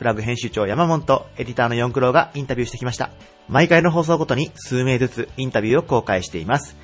[0.00, 3.10] プラグ編集長山本とエディターの四九郎がインタビューしてきました。
[3.50, 6.74] 毎回の放送ごとに数名ずつインタビューを公開しています。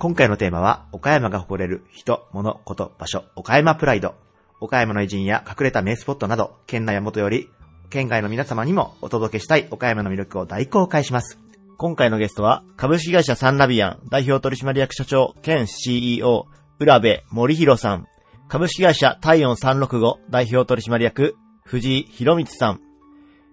[0.00, 4.16] 今回のテーマは、岡山が誇れる人、物、こと、場所、岡山プライド。
[4.58, 7.48] 岡山の偉人や隠れた名スポットなど、県内はもとより、
[7.88, 11.38] 県外の皆様にもお届けしたい岡山の魅力を大公開します。
[11.78, 16.46] 今回のゲストは、株式会社サンラビアン代表取締役社長兼 CEO、
[16.80, 18.06] 浦部森弘さん。
[18.48, 21.36] 株式会社体温365代表取締役、
[21.70, 22.80] 藤井博光さん。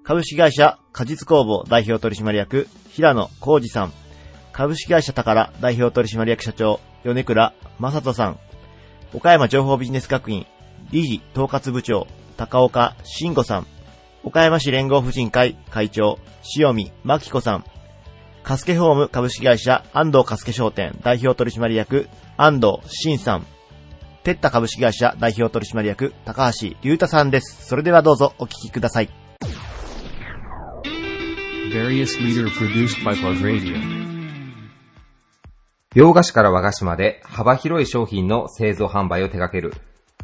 [0.04, 3.94] 株式会社果実工房代表取締役、平野浩二さん。
[4.52, 8.40] 株式会社宝代表取締役社長、米倉正人さん。
[9.14, 10.48] 岡山情報ビジネス学院
[10.90, 12.08] 理事統括部長、
[12.38, 13.68] 高岡慎吾さん。
[14.24, 16.18] 岡山市連合婦人会会長、
[16.58, 17.66] 塩見真紀子さん。
[18.42, 23.46] カスケホーム株式会社安藤カスケ商店代表取締役、安藤慎さん。
[24.28, 27.66] テッタ株式会社代表取締役、高橋隆太さんです。
[27.66, 29.10] それではどうぞお聞きください。
[35.96, 39.72] 洋菓子から和菓子まで幅広い商品の製造販売を手掛ける、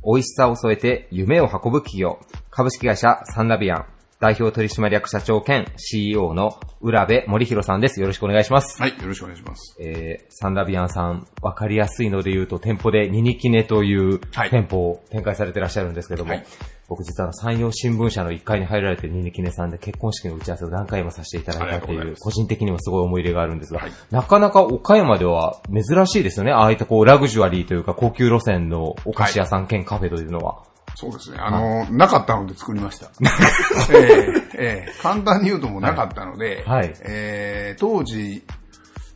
[0.03, 2.19] 美味しさを添えて夢を運ぶ企業、
[2.49, 3.85] 株式会社サンラビアン、
[4.23, 7.99] 代表取締役社長兼 CEO の浦部森弘さんです。
[7.99, 8.81] よろしくお願いします。
[8.81, 9.75] はい、よろしくお願いします。
[9.81, 16.45] えー、サンラビアンさん、わかりやすいので言うと、店舗でニニキネというはい店舗を展開されてらっしゃるんですけども、はい
[16.87, 26.51] 僕実は山陽新聞社の1階に入られてるニニキネさんで結婚式の打ち合わせを何回もさせていただいたっていう、ありがといます個人的にもすごい思い入れがあるんですが、はいなかなか岡山では珍しいですよね。
[26.51, 30.63] ああいったこうラグジュアリーというか高級路線のお菓子屋さん兼カフェというのは。
[30.95, 31.37] そうですね。
[31.39, 33.07] あの、なかったので作りました。
[33.93, 38.43] ええええ簡単に言うともうなかったので、 はいええ当時、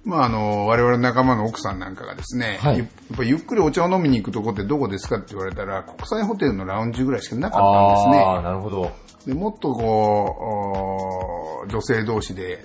[0.03, 8.23] まあ、あの、我々の仲間の奥さんなんかがですね、はいゆやっぱゆっくりお茶を飲みに行くとこってどこですかって言われたら、国際ホテルのラウンジぐらいしかなかったんですね。
[8.25, 8.91] ああ、なるほど。
[9.25, 12.63] でもっとこう、お女性同士で、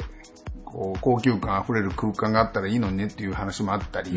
[0.73, 4.11] こう、高級感あふれる空間があったらいいのにねっていう話もあったり。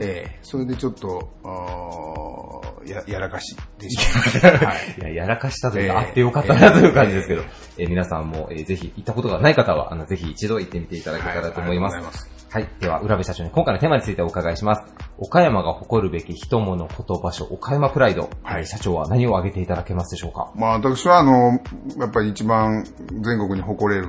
[0.00, 4.48] ええそれでちょっと、や、やらかしでした。
[4.66, 5.00] はい。
[5.00, 7.42] いや、やらかしたというか、えーあってよかったなという感じですけど、
[7.78, 11.94] えー皆さんも、えーぜひ行ったことがない方は、あの、ぜひ一度行ってみていただけたらと思います。
[11.96, 12.06] はいい
[12.54, 12.68] はい。
[12.78, 14.82] では、浦部社長に今回のテーマについてお伺いします。
[15.18, 18.30] 岡山が誇るべき人物、こと場所、岡山プライド。
[18.44, 20.52] はいえー社長は何を挙げていただけますでしょうか？
[20.54, 21.58] まあ私はあの、
[21.98, 22.84] やっぱり一番
[23.22, 24.06] 全国に誇れる、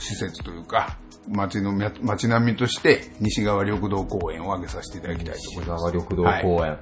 [0.00, 1.72] 施設というか、街の、
[2.02, 5.84] 街並みとして西側緑道公園を挙げさせていただきたいと思います。
[5.84, 6.78] 西川緑道公園。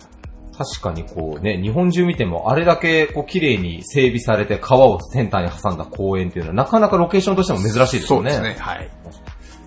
[0.58, 8.32] 確かにこうね、日本中見てもあれだけこう綺麗に整備されて川をセンターに挟んだ公園っていうのはなかなかロケーションとしても珍しいですよね。
[8.32, 8.56] そうですね。
[8.58, 8.90] はい。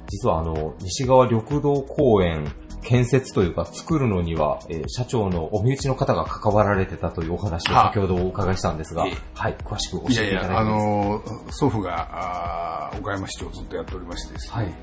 [0.09, 2.51] 実はあの、西側緑道公園
[2.83, 11.43] 建設というか作るのには、えー社長のお身内の方が関わられてたというお話をは先ほどお伺いしたんですが、ええはい、詳しく教えいやいや、あていただいてます。
[11.45, 14.73] の、祖父が、あー岡山市長をずっとやっておりましてですね、はい。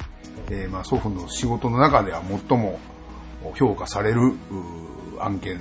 [0.51, 2.79] えーまあ、祖父の仕事の中では最も
[3.55, 4.33] 評価される
[5.21, 5.61] 案件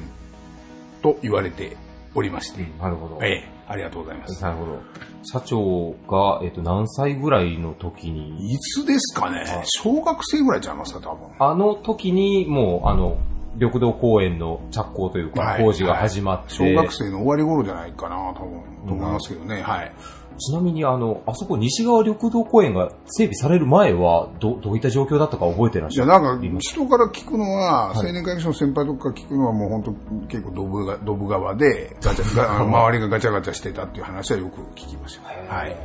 [1.01, 1.75] と言われて
[2.17, 3.19] おりまして、なるほど。
[3.23, 4.41] ええありがとうございます。
[4.41, 4.79] なるほど。
[5.23, 9.43] 社長が、えっ、と、何歳ぐらいの時に、いつですかね？
[9.65, 11.27] 小学生ぐらいちゃいますか、多分。
[11.37, 13.17] あの時にもう、あの、
[13.55, 19.91] 緑道公園の着工というか、はい工事が始まって、小学生の終わり頃じゃないかな、多分、と思いますけどね、はい。
[20.37, 29.91] ちなみにあの、あそこ西側緑道公園が整備される前は、ど、どういった状況だったか覚えてらっしいや、ゃるなんか、人から聞くのは、はい青年会議所の先輩とか聞くのはもう本当
[30.27, 35.55] 結構ドブが、ドブ川で、ガチャ、 周りがガチャガチャしてたっていう話はよく聞きました。
[35.55, 35.75] はい。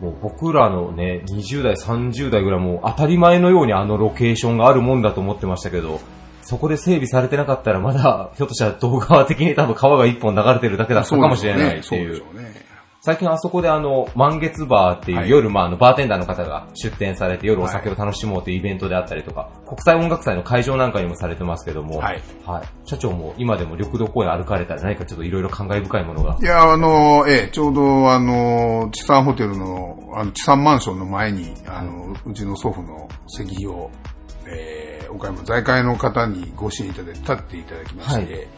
[0.00, 6.00] もう僕らのね、20代、30代ぐらいもう当たり前のようにあのロケーションがあるもんだと思ってましたけど、
[6.42, 11.82] そこで整備されてなかったらまだ、ひょっとしたら動画的に多分川が一本流れてるだけだったかもしれないっていう。
[11.82, 12.71] そうでしょうね。
[13.04, 22.22] 最近あそこであの、満月バーっていう、はい夜、まあ、あの、バーテンダーの方が出店されて夜お酒を楽しもうというイベントであったりとか、国際音楽祭の会場なんかにもされてますけども、はい。
[22.46, 22.88] はい。
[22.88, 26.38] 社長も今でも緑道公園歩かれたら何かちょっといろいろ感慨深いものが？
[26.40, 26.44] い。
[26.44, 33.90] や、あの、ええ、ちょうど、あの、地産ホテルの、あの、地産マンションの前に、あの、うちの祖父の石碑を、
[34.46, 38.48] えー、岡山財界の方にご支援いただいて、立っていただきまして、はい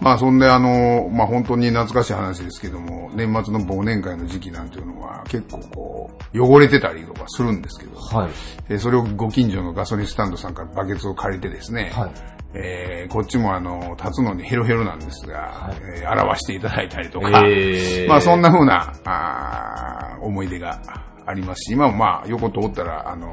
[0.00, 8.30] まあ、そんで、あの、まあ、本当に懐かしい話ですけども、年末の忘年会の時期なんていうのは、結構こう、汚れてたりとかするんですけど、はい。
[8.68, 12.10] えーそれをご近所のガソリンスタンドさんからバケツを借りてですね、はい。
[12.54, 20.78] えーこっちもあの、立つのにヘロヘロなんですが、はいえー表していただいたりとか、えーまあそんな風な、あー思い出が
[21.26, 23.32] ありますし、今もまあ横通ったら、あの、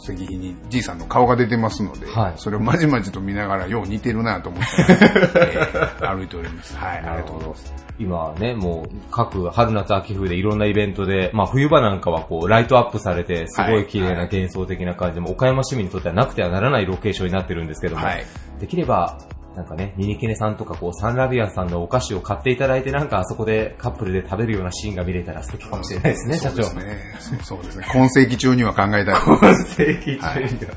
[0.00, 6.76] 石碑にじいさんの顔が出てますので、はいそれをまじまじと見ながら、よう似てるなと思って、えー歩いており ます。
[6.76, 7.74] はい、ありがとうございます。
[7.98, 18.24] 今ね、もう各春夏秋冬でいろんなイベントで、まあ冬場なんかはこうライトアップされて、すごい綺麗な幻想的な感じで、もう岡山市民にとってはなくてはならないロケーションになってるんですけども、はい。
[18.60, 19.18] できれば、
[19.56, 26.62] なんかね、ミニケネさんとかこうサンラビアンさんのお菓子を買っていただいて、なんかあそこでカップルで食べるようなシーンが見れたら素敵かもしれないですね、社長。
[26.64, 26.80] そうで
[27.18, 27.40] すね。
[27.42, 27.86] そうですね。
[27.92, 29.14] 今世紀中には考えたい。
[29.14, 30.74] 正規中には。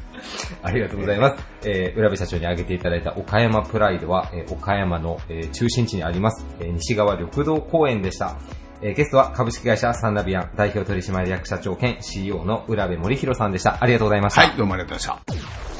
[0.63, 1.43] ありがとうございます。
[1.63, 8.37] えー、浦部社長に挙げていただいた岡山プライドは、えー岡山の、えー中心地にあります、えー西側緑道公園でした。
[8.81, 13.77] えーゲストは株式会社サンナビアン代表取締役社長兼 CEO の浦部森弘さんでした。
[13.79, 14.41] ありがとうございました。
[14.41, 15.70] はい、どうもありがとうございました。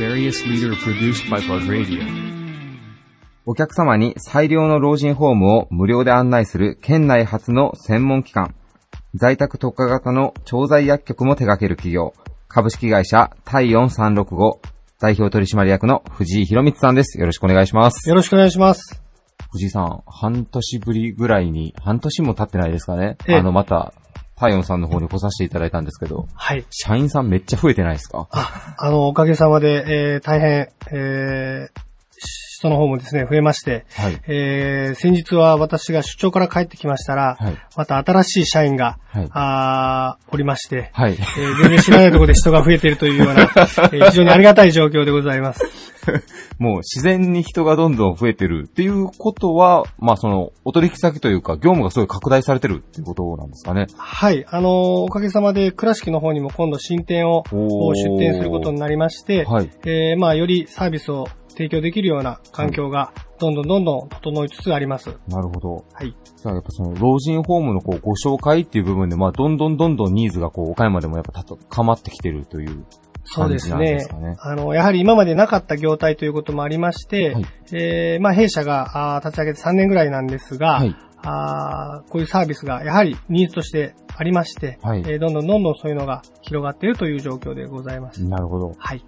[0.00, 2.02] Various leader produced by Plug Radio.
[3.44, 8.54] お客様に最良の老人ホームを無料で案内する県内初の専門機関。
[9.14, 12.14] 在宅特化型の調剤薬局も手掛ける企業。
[12.48, 14.60] 株式会社太陽365
[14.98, 17.20] 代表取締役の藤井博光さんです。
[17.20, 18.08] よろしくお願いします。
[18.08, 19.02] よろしくお願いします。
[19.52, 23.18] 藤井さん、半年ぶりぐらいに、半年も経ってないですかね。
[23.28, 23.92] ええあの、また、
[24.40, 26.64] 太陽さんの方に来させていただいたんですけど、はい。
[26.70, 28.26] 社員さんめっちゃ増えてないですか？
[28.30, 29.84] あ、あの、おかげさまで、
[30.14, 31.80] えー、大変、えー、
[32.60, 34.20] 人の方もですね、増えまして、はい。
[34.26, 41.12] えー、先日は私が出張から帰ってきましたら、はいまた新しい社員が、はいあーおりまして、はい。
[41.12, 45.64] えー全然知らないところで人が増えているというような、 えー非常にありがたい状況でございます。
[46.58, 53.86] もう自然に人がどんどん増えてるっていうことは、まあその、お取引先というか、業務がすごい拡大されてるっていうことなんですかね。
[53.96, 54.44] はい。
[54.48, 59.70] あのーおかげさまで、倉敷の方にも今度新店を出店することになりまして、はい。
[59.84, 61.26] えーまあ、よりサービスを
[61.60, 65.10] 提供できるような環境が、どんどんどんどん整いつつあります。
[65.28, 65.84] なるほど。
[65.92, 66.16] はい。
[66.36, 72.86] じゃあやっぱその、老人ホームのこう、ご紹介っていう部分で、まあどんどんどんどんニーズがこう、岡山でもやっぱ高まってきてるという。
[73.24, 74.36] そうですねすかね。
[74.40, 80.96] あの、やはり今までなかった業態ということもありまして、はいえーまあ、弊社があー立ち上げて3年ぐらいなんですが、はい。
[81.22, 88.24] あーこういうサービスがやはりニーズとしてありまして、はいえーどんどんどんどんそういうのが広がっているという状況でございます。
[88.24, 88.72] なるほど。
[88.78, 89.04] はい。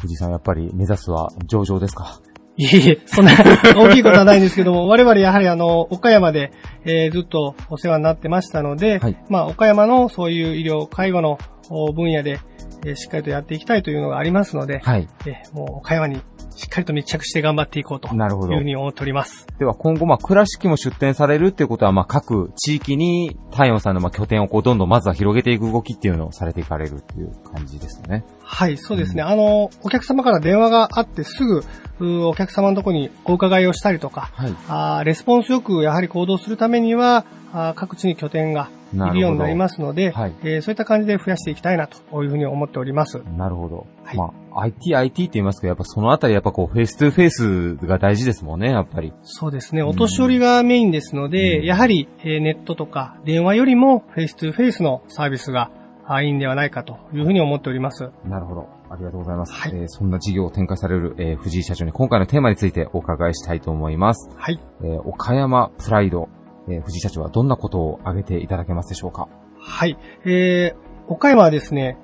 [0.00, 2.20] 藤井さんやっぱり目指すは上場ですか？
[2.60, 3.30] いえいえ、そんな
[3.76, 6.50] 大きいことはないんですけども、我々やはりあの、岡山で、
[6.84, 11.38] えーずっとお世話になってましたので、はいまあ、岡山のそういう医療、介護の
[11.70, 12.40] お分野で、
[12.84, 15.06] えーしっかりとやっていきたいというのがありますので、はい。
[15.26, 16.20] えーもう岡山に
[16.58, 19.46] しっかりと密着して頑張っていこうというなるほどふうに思っております。
[19.60, 28.24] では今後まあ倉敷も出店されるっていうことはまあ各地域に太陽さんのまあ拠点をこうどんどんまずは広げていく動きっていうのをされていかれるっていう感じですよね。
[28.42, 29.22] はい、そうですね。
[29.22, 31.62] あの、お客様から電話があってすぐ、
[32.00, 34.54] うお客様のところにお伺いをしたりとか、はい。
[34.68, 43.22] あーレスポンスよくやはり行動するためには、あー各地に拠点がいるようになりますので、はいえーそういった感じで増やしていきたいなというふうに思っております。
[43.36, 43.86] なるほど。
[44.04, 49.12] はいまあ IT、IT って言いますけど、やっぱそのあたりやっぱこう face to face が大事ですもんね、やっぱり。
[49.22, 49.82] そうですね。
[49.82, 55.70] お年寄りがメインですので、うんやはり、えーネットとか電話よりも face to face のサービスが
[56.06, 58.10] あいいんではないかというふうに思っております。
[58.24, 58.68] なるほど。
[58.90, 59.52] ありがとうございます。
[59.52, 64.30] はいえーそんな事業を展開される、えー藤井社長に今回のテーマについてお伺いしたいと思います。
[64.34, 64.58] はい。
[64.82, 66.28] えー岡山プライド、
[66.68, 69.28] えー藤井社長はどんなことを挙げていただけますでしょうか？
[69.60, 69.96] はい。
[70.24, 71.96] えー、岡山はですね、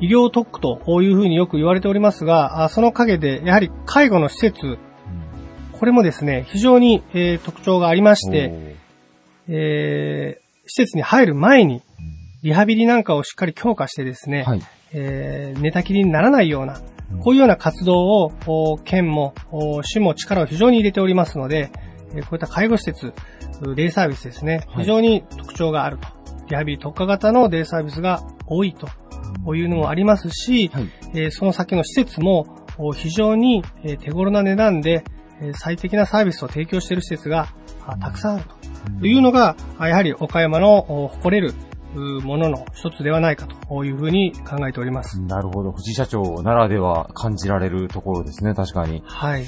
[0.00, 4.78] 医療特区というふうによく言われておりますが、あその陰で、やはり介護の施設、
[5.72, 8.76] これもですね、非常に、えー特徴がありまして、
[9.48, 11.82] えー施設に入る前に、
[12.42, 14.62] リハビリなんかをしっかり強化してですね、はい。
[14.92, 16.80] えー寝たきりにならないような、
[17.24, 21.70] こういうような活動を、お県も、お市も力を非常に入れておりますので、
[22.14, 23.14] えーこういった介護施設、
[23.74, 26.08] デイサービスですね、はい非常に特徴があると。
[26.48, 30.88] リハビリ特化型のデイサービスが多いというのもありますし、はい。
[31.14, 32.46] えーその先の施設も
[32.78, 35.04] お非常にえー手頃な値段で
[35.40, 37.48] えー最適なサービスを提供している施設が
[37.86, 38.44] あたくさんある
[39.00, 41.54] というのが、あやはり岡山のお誇れる
[41.94, 45.20] うものの一つではないかというふうに考えております。
[45.22, 45.72] なるほど。
[45.72, 49.02] 藤井社長ならでは感じられるところですね、確かに。
[49.06, 49.44] はい。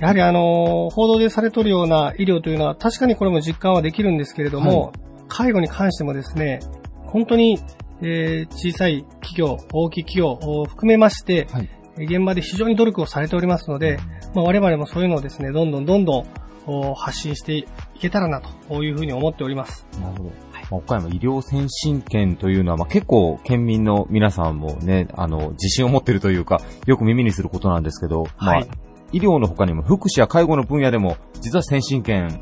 [0.00, 4.92] やはりあの、報道でされておるような医療というのは確かにこれも実感はできるんですけれども、
[5.28, 6.60] 介護に関してもですね、
[7.04, 7.58] 本当に、
[8.00, 11.68] えー小さい企業、大きい企業を含めまして、はい。
[12.04, 13.98] 現場で非常に努力をされておりますので、
[14.34, 16.26] まあ、我々もそういうのをですね、どんどんどんどん
[16.66, 17.66] お発信してい
[17.98, 19.84] けたらなというふうに思っております。
[20.00, 20.24] なるほど。
[20.24, 28.68] まあ岡山医療先進権というのは、まあ、結構県民の皆さんもね、あの、自信を持ってるというか、よく耳にすることなんですけど、まあはい、
[29.12, 32.40] 医療の他にも福祉や介護の分野でも、実は先進権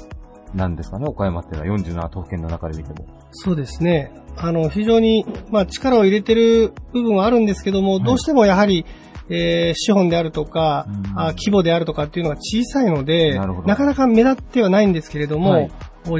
[0.54, 3.06] なんですかね、岡山っていうのは47都府県の中で見ても。
[3.30, 4.12] そうですね。
[4.36, 8.84] あの、非常に、まあ、力を入れてる部分はあるんですけども、どうしてもやはり、
[9.28, 11.20] えー資本であるとか、うん。
[11.20, 15.70] あ規模であるとかっていうのが小さいので、なかなか目立ってはないんですけれども、はい。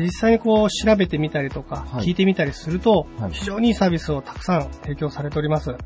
[0.02, 2.06] 実際にこう調べてみたりとか、はい。
[2.06, 3.32] 聞いてみたりすると、はい。
[3.32, 5.76] 非常にいいサービスをたくさん提供されております。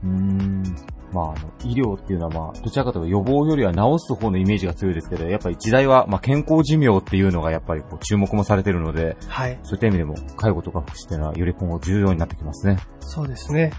[1.12, 9.59] まあ、あの、医療っていうのは、まあ、どちらかというと予防よりは治す方のイメージが強いですけど、やっぱり時代は、まあ、健康寿命っていうのがやっぱりこう注目もされてるので、はい。
[9.62, 12.79] そういった意味でも、介護とか福祉っていうのはより今後重要になってきますね。
[13.00, 13.73] そうですね。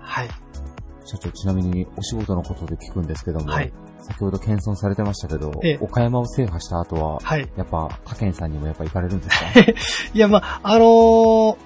[0.00, 0.28] はい。
[1.04, 3.72] 社長、ちなみにお仕事のことで聞くんですけども、はい
[4.04, 7.48] 先ほど謙遜されてましたけど、ええ岡山を制覇した後は、はい。
[7.56, 9.60] やっぱ、他県さんにもやっぱ行かれるんですか？
[10.12, 11.56] いや、まあ、あのー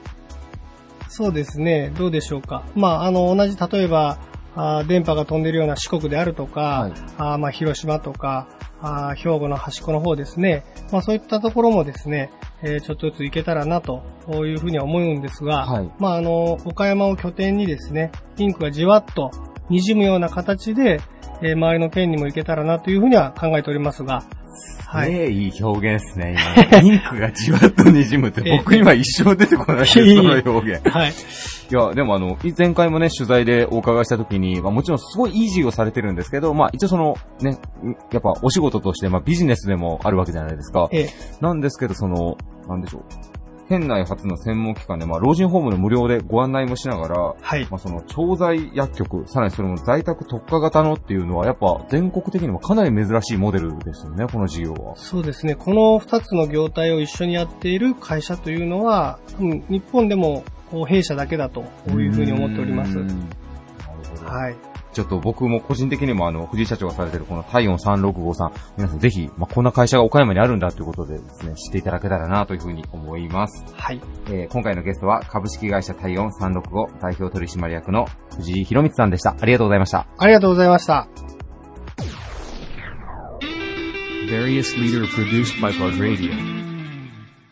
[1.08, 2.62] そうですね、どうでしょうか。
[2.74, 4.18] まあ、あの、同じ、例えば、
[4.56, 8.48] あー電波が飛んでるような四国であるとか、はいあーまあ、広島とか、
[8.80, 10.64] あー兵庫の端っこの方ですね。
[10.90, 12.30] まあ、そういったところもですね、
[12.62, 14.02] えーちょっとずつ行けたらなと
[14.46, 19.30] いうふうには思うんですが、はいまあ、あの、岡山を拠点にですね、ピンクがじわっと
[19.70, 21.00] 滲むような形で、
[21.42, 24.22] えー周りの県にも行けたらなというふうには考えておりますが、
[24.86, 25.10] はい。
[25.10, 26.36] ねえ、いい表現ですね、
[26.70, 26.80] 今。
[26.80, 30.88] ピンクがじわっと滲むって、 ええ僕今一生出てこないです、その表現。
[30.88, 31.10] はい。
[31.10, 37.58] いや、でもあの、前回もね、取材でお伺いしたときに、まあもちろんすごいイージーをされてるんですけど、まあ一応その、ね、
[38.12, 40.88] やっぱお仕事として、まあビジネスでもあるわけじゃないですか。
[40.92, 42.36] えーなんですけど、その、
[42.68, 43.02] なんでしょう。
[43.68, 47.66] 県内初の専門機関で、まあ老人ホームの無料でご案内もしながら、はい。
[47.70, 54.96] まあその、調剤薬局、さらにそれも在宅特化型のっていうのは、やっぱ全国的にもかなり珍しいモデルですよね、この事業は。
[54.96, 55.54] そうですね。
[55.54, 63.12] この二つの業態を一緒にやっている会社というのは、うん日本でもこう弊社だけだというふうに思っておりますなる
[64.10, 64.26] ほど。
[64.26, 64.75] はい。
[64.96, 73.62] ちょっと僕も個人的にもあの、藤井社長がされてるこの体温365さん、皆さんぜひ、まあ、こんな会社が岡山にあるんだということでですね、知っていただけたらなというふうに思います。
[73.74, 74.00] はい。
[74.28, 78.06] えー今回のゲストは株式会社体温365代表取締役の
[78.38, 79.36] 藤井博光さんでした。
[79.38, 80.06] ありがとうございました。
[80.16, 81.08] ありがとうございました。
[84.30, 86.75] Various leader produced by Radio.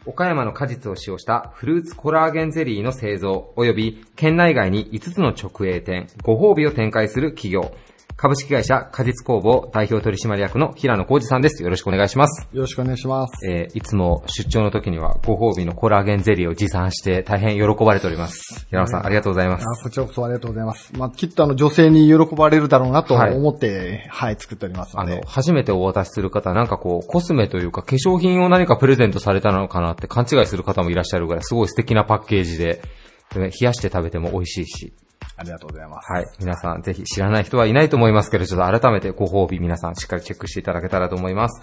[0.06, 7.74] 岡山の果実を使用したフルーツコラーゲンゼリーの製造及び県内外に5つの直営店、ご褒美を展開する企業、
[8.16, 11.64] 株式会社果実工房代表取締役の平野浩二さんです。
[11.64, 12.48] よろしくお願いします。
[12.52, 13.46] よろしくお願いします。
[13.46, 18.66] えーいつも出張の時にはご褒美のコラーゲンゼリーを持参して大変喜ばれております。
[18.68, 19.64] 平野さん、ありがとうございます。
[19.66, 20.92] あこちらこそありがとうございます。
[20.96, 25.14] まあ、きっとあの女性に喜ばれるだろうなとはい思って、はい、作っておりますので。
[25.14, 32.80] あの、初めてお渡しする方、なんかこう、コスメというか化粧品を何かプレゼントされたのかなって勘違いする方もいらっしゃるぐらい、すごい素敵なパッケージで、
[33.34, 34.92] 冷やして食べても美味しいし、
[35.36, 36.12] ありがとうございます。
[36.12, 36.26] はい。
[36.38, 41.60] 皆さんぜひ知らない人はいないと思いますけど、ちょっと改めてご褒美皆さんしっかりチェックしていただけたらと思います。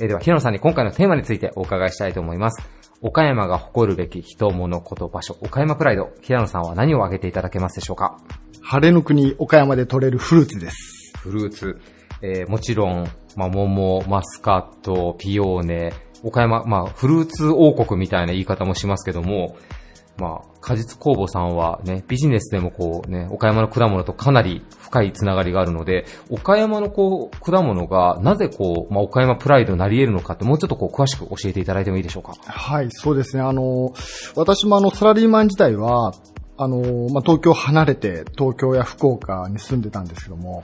[0.00, 2.66] えーでは、平野さんに今回のテーマについてお伺いしたいと思います。
[3.02, 6.10] 岡山が誇るべき人、物、こと、場所、岡山プライド。
[6.22, 8.18] 平野さんは何を挙げていただけますでしょうか？
[8.62, 11.12] 晴れの国岡山で採れるフルーツです。
[11.18, 11.80] フルーツ。
[12.22, 15.92] えーもちろん、まあ、桃、マスカット、ピオーネ、
[16.22, 19.56] 岡山、まあ、フルーツ王国みたいな言い方もしますけども、
[20.18, 32.34] まあ、果実工房さんはね、ビジネスでもこうね、岡山の果物とかなり深いつながりがあるので、岡山のこう、果物がなぜこう、まあ、岡山プライドになり得るのかってもうちょっとこう、詳しく教えていただいてもいいでしょうか？
[32.44, 33.42] はい、そうですね。
[33.42, 33.94] あの、
[34.36, 36.12] 私もあの、サラリーマン時代は、
[36.58, 36.76] あの、
[37.08, 40.62] まあ、東京離れて、東京や福岡に住んでたんですけども、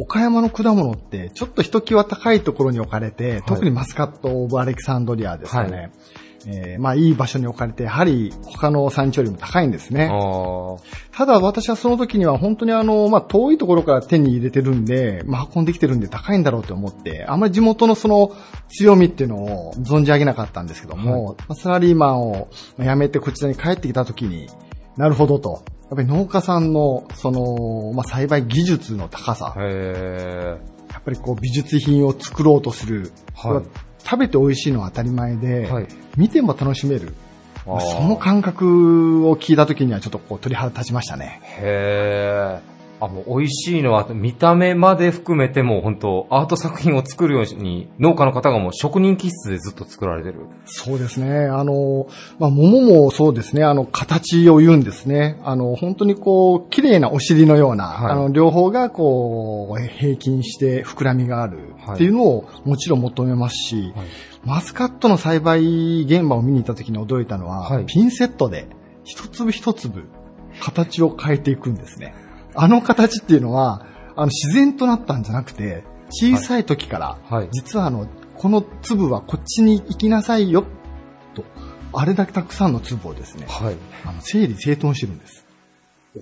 [0.00, 5.76] 岡山の果物って、ちょっとひときわ高いところに置かれて、特にマスカット・オブ・アレキサンドリアですよね。
[5.76, 5.92] はい
[6.48, 10.08] えーまあ、いい場所に置かれて、やはり他の産地よりも高いんですね。
[10.12, 10.76] あ
[11.12, 18.36] ただ私はその時には本当にあの、まあ、遠いところから手に入れてるんで、まあ、運んできてるんで高いんだろうと思って、あんまり地元のその
[18.68, 19.36] 強みっていうの
[19.68, 22.48] を存じ上げなかったんですけども、まあサラリーマンを
[22.78, 24.48] 辞めてこちらに帰ってきた時に、
[24.96, 25.64] なるほどと。
[25.88, 33.10] やっぱり農家さんの、その、まあ、栽培技術の高さやっぱりこう美術品を作ろうとする。
[33.34, 35.88] はい食べて美味しいのは当たり前で、はい。
[36.16, 37.14] 見ても楽しめる。
[37.64, 41.40] その感覚を聞いた時にはちょっとこう鳥肌立ちましたね。
[41.58, 42.75] へー。
[43.00, 50.46] あ、もう美味しいのは、見た目まで含めてもう本当アート作品を作るように、農家の方がもう職人気質でずっと作られてる。
[50.64, 51.46] そうですね。
[51.46, 52.06] あの、
[52.38, 53.64] まあ、桃もそうですね。
[53.64, 55.40] あの、形を言うんですね。
[55.44, 64.06] あの、本当にこう、綺麗なお尻のような、はいあの、両方がこう、平均して膨らみがあるっていうのをもちろん求めますし、はい
[64.46, 68.68] マスカットの栽培現場を見に行った時に驚いたのは、はいピンセットで
[69.02, 70.04] 一粒一粒
[70.60, 72.14] 形を変えていくんですね。
[72.56, 73.86] あの形っていうのは、
[74.16, 77.48] あの、自然となったんじゃなくて、小さい時から、はい。
[77.52, 80.64] 実はあの、この粒はこっちに行きなさいよ、
[81.34, 81.44] と、
[81.92, 83.76] あれだけたくさんの粒をですね、はい。
[84.04, 85.46] あの整理整頓してるんです。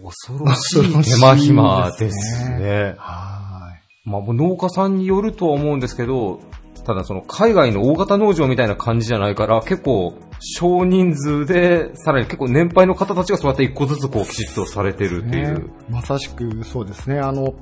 [0.02, 2.94] 恐ろしい手間暇ですね。
[2.98, 3.34] は
[4.04, 6.40] まあ、もう農家さんによるとは思うんですけど、
[6.84, 15.24] ただその海外の大型農場みたいな感じじゃないから、結構少人数で、さらに結構年配の方たちがそうやって一個ずつこうきちっとされてる。
[15.24, 15.70] っていねう。
[15.88, 17.18] まさしくそうですね。
[17.18, 17.54] あの、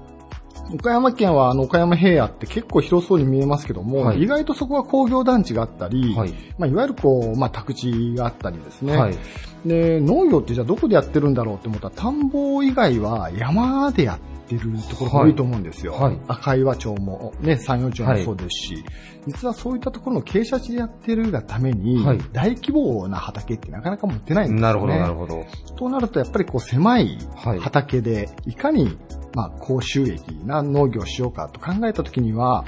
[0.75, 6.33] 岡山県はあの岡山平野って結構広そうに見えますけども、はい意外とそこは工業団地があったり、はい。
[6.59, 8.97] まあ、いわゆるこう、まあ、宅地があったりですね。
[8.97, 9.19] はい。
[9.67, 15.93] で、農業ってじゃあどこでやってるんだろうって思ったら、田んぼ以外は山でやってるところが多いと思うんですよ。
[15.93, 18.85] はいはい赤岩町も、ね、山陽町もそうですし、
[19.26, 24.62] 実はそういったところの傾斜地でやってるがために、はい大規模な畑ってなかなか持ってないんですよね。
[24.62, 25.45] なるほど、なるほど。
[25.76, 27.19] となると、やっぱりこう狭い
[27.61, 28.97] 畑で、いかに、
[29.34, 32.64] まあ、高収益な農業をしようかと考えたときには、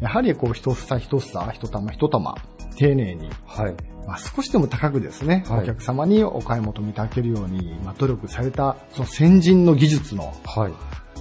[0.00, 2.34] やはりこう、一房一房、一玉一玉、
[2.76, 3.74] 丁寧に、はい。
[4.06, 10.72] まあ、少しでも高くですね、はいお客様にお買い求めいただけるように、まあ、努力された、その先人の技術の、はい。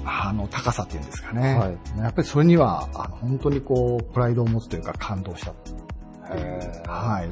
[0.05, 1.55] あの、高さっていうんですかね。
[1.55, 5.53] はいやっぱりそれには、あの、本当にこう、プライドを持つというか感動した。
[6.87, 7.29] はい。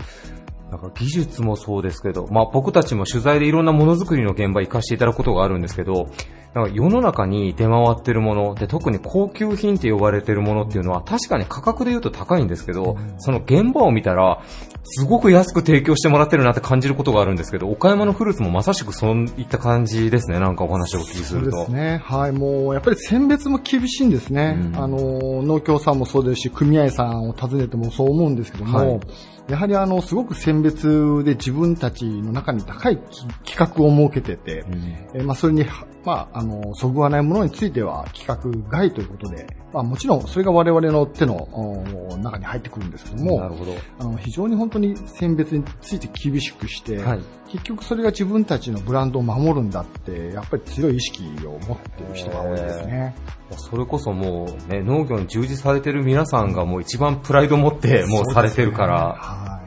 [0.73, 6.09] なんか技術もそうですけど、まあ僕たちも取材でいろんなものづくりの現場行かせていただくことがあるんですけど、
[6.55, 14.41] なんか世の中に出回ってるもので特に高級品って呼ばれてるものっていうのは確かに価格で言うと高いんですけど、その現場を見たら
[14.83, 20.39] すごく安く提供してもらってるなって感じることがあるんですけど、岡山のフルーツもまさしくそういった感じですね。
[20.39, 21.57] なんかお話をお聞きすそうると。
[21.59, 22.01] ですね。
[22.03, 22.31] はい。
[22.31, 24.57] もう、やっぱり選別も厳しいんですね。
[24.59, 28.99] うんあの、農協さんもそうですし、組合さんを訪ねてもそう思うんですけども、はい
[29.49, 34.73] やはりあの、すごく選別で自分たちの中に高いき企画を設けてて、うん。
[35.15, 35.65] えーまあ、それに、
[36.05, 43.73] まあ、あの、そぐわないものについては企画外ということで、まあ、もちろんそれが我々の手のお中に入ってくるんですけども、なるほど。
[43.99, 47.21] あの非常に本当に選別について厳しくして、はい
[47.53, 53.15] 結局それが自分たちのブランドを守るんだって、やっぱり強い意識を持っている人が多いですね。
[53.57, 59.62] それこそもうね、農業に従事されてる皆さんがもう一番プライド持ってもうされてるから、はい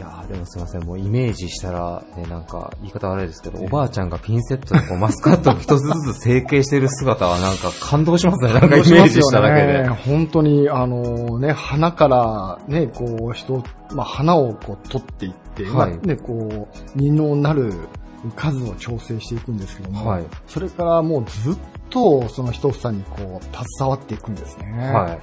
[0.00, 8.52] やーでもすいません、もうイメージしたら、ね、なんか、言い方悪いですけど、おばあちゃんがピンセットでこうマスカットを一つずつ成形してる姿はなんか感動しますね。
[8.52, 9.82] なんかイメージしただけで。
[9.82, 17.72] ね、本当に、あのね、花からね、こう、人、まあ、花をこう取っていって、はいまあね、こう、二能なる
[18.36, 21.58] 数を調整していくんですけども、はいそれからもうずっ
[21.90, 24.92] とその一房にこう、携わっていくんですね。
[24.92, 25.20] はい。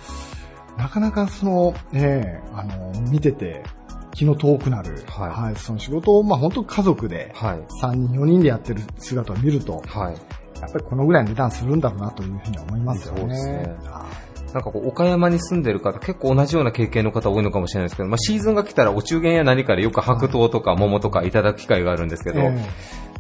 [0.78, 3.64] なかなかその、ね、あの、見てて
[4.15, 7.60] 気の遠くなる、はいその仕事を、まあ本当家族で、はい。
[7.82, 10.13] 3人、4人でやってる姿を見ると、はい。
[10.62, 13.19] やっぱりこのぐらいの値段するんだろうなというふうに思いますよね。
[13.19, 14.06] そうですねは
[14.54, 22.65] なんかこう、岡山に住んでる方、結構同じような経験の方多いのかもしれないですけど、まあシーズンが来たらお中元や何かでよく白桃とか桃とかいただく機会があるんですけど、え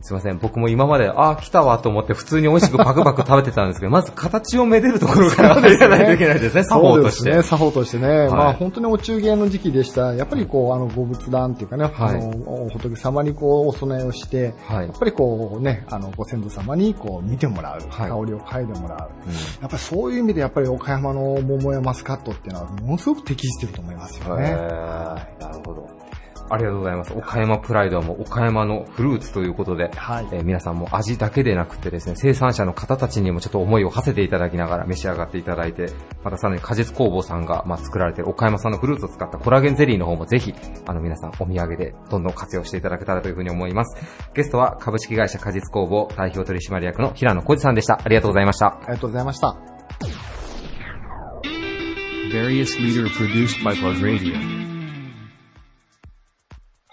[0.05, 7.31] すいません、僕も今まで、ああ、来たわと思って普通に美味しくパクパク食べてたんですけど、 まず形をめでるところから入らないといけないですね、作法として。
[7.31, 8.27] ね、作法としてね。
[8.27, 10.13] いまあ本当にお中元の時期でした。
[10.13, 17.79] やっぱりこう、あの、ご仏壇っていうかね、はいあの、お仏様にこう、お供えをして、はいやっぱりこうね、あの、ご先祖様にこう、見てもらう。
[17.89, 19.09] はい香りを嗅いでもらう。
[19.27, 24.51] うんやっぱりそういう意味でやっぱり岡山の桃やマスカットっていうのはものすごく適してると思いますよね。
[24.51, 26.04] なるほど。
[26.49, 27.13] ありがとうございます。
[27.13, 35.87] 岡山プライドはもう岡山のフルーツということで、はいえー皆さんも味だけでなくてですね、生産者の方たちにもちょっと思いを馳せていただきながら召し上がっていただいて、
[36.23, 40.53] またさらに果実工房さんが、まあ、作られている岡山産のフルーツを使ったコラーゲンゼリーの方もぜひ、
[40.85, 43.97] あの皆さんお土産でどんどん活用していただけたらというふうに思います。
[44.33, 47.99] ゲストは株式会社果実工房代表取締役の平野浩二さんでした。
[48.03, 48.67] ありがとうございました。
[48.67, 49.57] ありがとうございました。
[52.31, 54.74] Various leader produced by Plug Radio.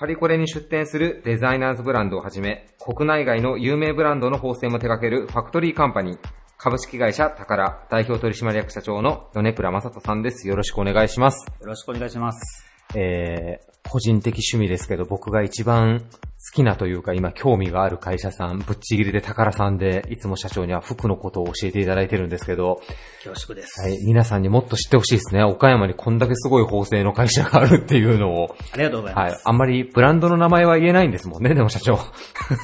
[0.02, 6.18] パリコレに出店するデザイナーズブランドをはじめ、国内外の有名ブランドの縫製も手掛けるファクトリーカンパニー、
[6.58, 10.48] 株式会社宝代表取締役社長の米倉正人さんです。
[10.48, 11.46] よろしくお願いします。
[11.60, 12.66] よろしくお願いします。
[12.96, 16.06] えー、個人的趣味ですけど、僕が一番好
[16.54, 22.80] きなというか、今興味がある会社さん、ぶっちぎりで宝さんで、いつも社長には服のことを教えていただいてるんですけど、
[23.22, 23.80] 恐縮です。
[23.80, 25.44] はい、皆さんにもっと知ってほしいですね。
[25.44, 28.56] 岡山にこんだけすごい縫製の会社があるっていうのを。
[28.72, 29.32] ありがとうございます。
[29.34, 31.98] はい、あんまりブランドの名前は言えないんですもんね、でも社長。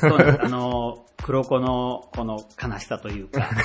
[0.00, 0.42] そうです。
[0.42, 3.50] あの、黒子のこの悲しさというか、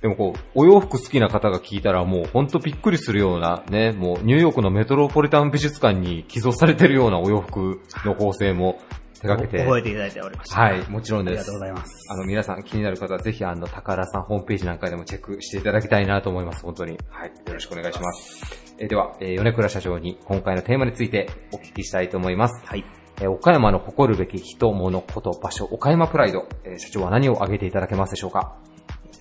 [0.00, 8.78] でもこう、お洋服好きな方が聞いたらもうほんとびっくりするようなね、もうニューヨークのメトロポリタン美術館に寄贈されてるようなお洋服の縫製も
[9.20, 9.64] 手掛けて。
[9.64, 10.60] 覚えていただいておりました。
[10.60, 11.32] はい、もちろんです。
[11.32, 12.06] ありがとうございます。
[12.12, 16.96] あの、皆さん気になる方はぜひあの、宝さんホームページなんかでもチェックしていただきたいなと思います、本当に。
[17.10, 18.74] はい、よろしくお願いします。
[18.78, 22.64] えーでは、えー米倉社長に今回のテーマについてお聞きしたいと思います。
[22.64, 22.84] はい。
[23.20, 26.46] えー岡山の誇るべき人、物、こと、場所、岡山プライド。
[26.62, 28.56] えー社長は何を挙げていただけますでしょうか？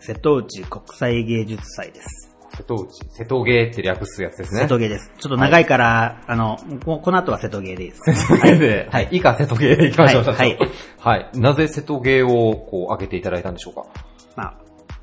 [0.01, 2.35] 瀬戸内国際芸術祭です。
[2.55, 4.61] 瀬戸内、瀬戸芸って略すやつですね。
[4.61, 5.11] 瀬戸芸です。
[5.19, 8.01] ちょっと長いから、あの、ここの後は瀬戸芸でいいです。
[8.05, 10.23] 瀬戸芸で、はい、以下瀬戸芸でいきましょう。
[10.23, 10.57] はいはい
[10.99, 11.29] はい。
[11.35, 13.85] なぜ瀬戸芸をこう挙げていただいたんでしょうか？
[14.35, 14.57] まあ、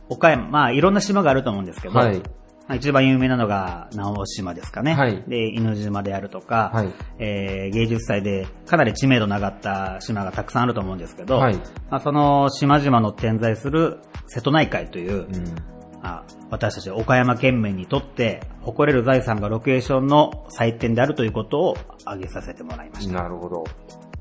[0.08, 2.22] 岡山、まあ、いろんな島があると思うんですけど、はい。
[2.66, 4.94] まあ一番有名なのが直島ですかね。
[4.94, 11.54] はいで、犬島であるとか、はいえー芸術祭でかなり知名度の上がった島がたくさんあると思うんですけど、はい
[11.90, 15.74] まあ、その島々の点在する瀬戸内海という、うん。
[16.06, 23.22] あ私たち岡山県民にとって誇れる財産がロケーションの祭典であるということを挙げさせてもらいました。
[23.22, 23.64] なるほど。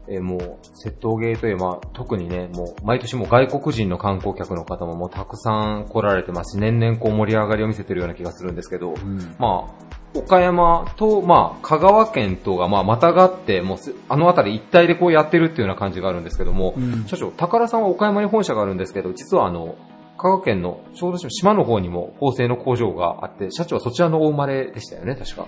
[0.07, 8.93] えーもう、窃盗芸といえば、特にね、もう、毎年もう外国人の観光客の方ももうたくさん来られてますし、年々こう盛り上がりを見せてるような気がするんですけど、
[9.39, 16.75] まあ、岡山と、まあ、香川県とが、まあ、またがって、もうす、あの辺り一帯でこうやってるっていうような感じがあるんですけども、
[17.07, 19.75] 社長、宝さんは岡山に本社があるんですけど、実はあの、
[20.17, 25.47] 香川県の小豆島島の方にも縫製の工場があって、社長はそちらのお生まれでしたよね、確か。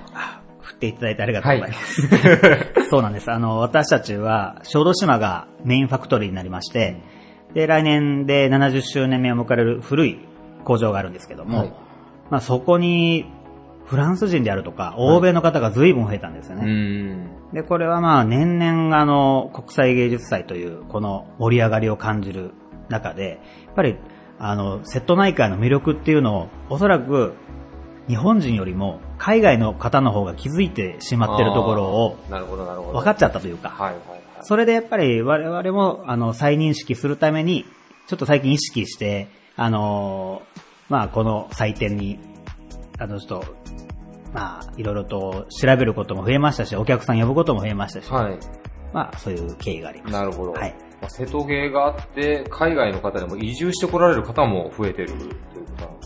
[0.66, 2.10] あ振っていただいてありがとうございます。
[2.90, 3.32] そうなんです。
[3.32, 7.02] あの、私たちは、小豆島がメインファクトリーになりまして、
[7.54, 10.20] で、来年で70周年目を迎える古い
[10.64, 11.74] 工場があるんですけども、はい
[12.30, 13.26] まあそこに、
[13.86, 16.66] フランス人であるとか、欧米の方が随分増えたんですようね。
[16.66, 17.30] ん。
[17.54, 22.52] で、これはまあ年々あの、国際芸術祭という、この盛り上がりを感じる
[22.90, 23.98] 中で、やっぱり、
[24.40, 27.34] あの、瀬戸内海の魅力っていうのを、おそらく、
[28.08, 32.18] 日本人よりも、海外の方の方が気づいてしまってるところを。
[32.30, 34.22] 分かっちゃったというか、はいはいはい。
[34.42, 37.66] それでやっぱり我々も、あの、再認識するために、
[38.08, 42.20] ちょっと最近意識して、あのーまあ、この祭典に、
[43.00, 43.56] あの、ちょっと、
[44.34, 48.38] まあ、いろいろと調べることも増えましたし、お客さん呼ぶことも増えましたし、はい。
[48.94, 50.20] まあ、そういう経緯がありました。
[50.20, 50.52] なるほど。
[50.52, 50.76] はい。
[51.02, 55.14] まあ瀬戸芸があって、海外の方でも移住してこられる方も増えてる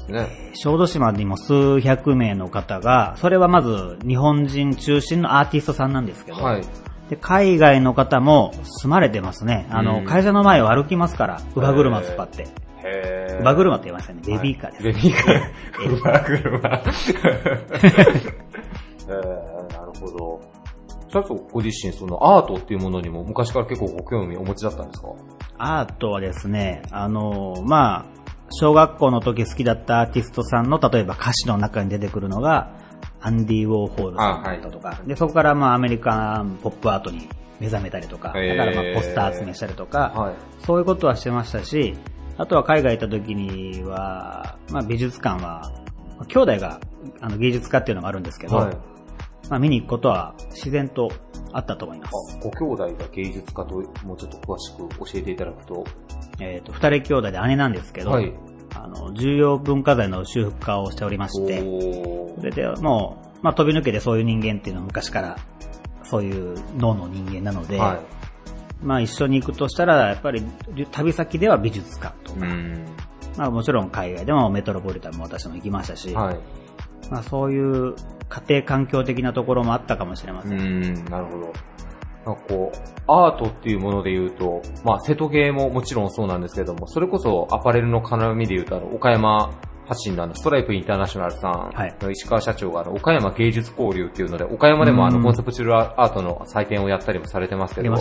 [0.10, 0.28] ね。
[0.54, 6.62] 小豆島にも数百名の方が、それはまず日本人中心のアーティストさんなんですけど、はい。
[7.10, 9.67] で海外の方も住まれてますね。
[9.71, 12.43] あの、うん会社の前を歩きますから、乳母車突っ張って。
[12.84, 14.21] へ乳母車って言いましたね。
[14.25, 14.84] ベビーカーです。
[14.84, 15.34] ベビーカー。
[15.36, 15.41] え
[15.86, 16.84] え乳母車。
[19.08, 20.41] えー、なるほど。
[21.12, 25.08] 社長ご自身、そのアートっていうものにも昔から結構ご興味お持ちだったんですか？
[25.58, 28.06] アートはですね、あの、まあ、
[28.51, 32.71] 小学校の時好きだったアーティストさんの、例えば歌詞の中に出てくるのが、
[33.21, 37.27] アンディ・ウォーホールさんだったとか、で、そこからまあアメリカンポップアートに
[37.59, 40.33] 目覚めたりとか、だからまあポスター集めしたりとか、はい。
[40.65, 41.95] そういうことはしてましたし、
[42.38, 45.71] あとは海外行った時には、まあ美術館は、
[46.17, 46.79] まあ兄弟が
[47.21, 48.77] あの芸術家っていうのがあるんですけど、はい。
[49.49, 51.12] まあ見に行くことは自然と
[51.51, 52.38] あったと思います。
[52.41, 55.83] ご兄弟が芸術家ともうちょっと詳しく教えていただくと。
[56.39, 58.31] えっ、と、二人兄弟で姉なんですけど、はい。
[58.75, 65.38] あの、重要文化財の修復家をしておりまして、おそれでもう、まあ飛び抜けてそういう人間っていうのは昔から、
[66.03, 68.85] そういう脳の人間なので、はい。
[68.85, 70.43] まあ一緒に行くとしたら、やっぱり
[70.91, 72.85] 旅先では美術館とか、うん。
[73.38, 76.39] まあもちろん海外でもメトロポリタンも私も行きましたし、はい。
[77.10, 77.95] まあそういう
[78.30, 80.50] 家庭環境的なところもあったかもしれませ。
[80.50, 81.54] うんん、なるほど。
[82.26, 89.52] なんかこう、アートっていうもので言うと、まあ、瀬戸芸ももちろんそうなんですけども、それこそアパレルの絡みで言うと、あの、岡山
[89.88, 97.91] 発信のあの、ストライプインターナショナルさんはいの石川社長があの、岡山芸術交流っていうので、岡山でもあの、うんコンセプチュアルアートの祭典をやったりもされてますけど。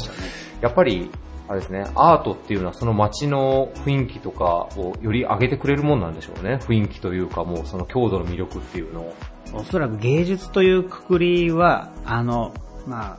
[0.60, 1.10] やっぱり、
[1.48, 6.58] あれですね、アートっていうのはその街の雰囲気とかをより上げてくれるもんなんでしょうね。
[6.60, 9.14] 雰囲気というか、もうその郷土の魅力っていうのを。
[9.54, 12.52] おそらく芸術というくくりは、あの、
[12.86, 13.18] まあ、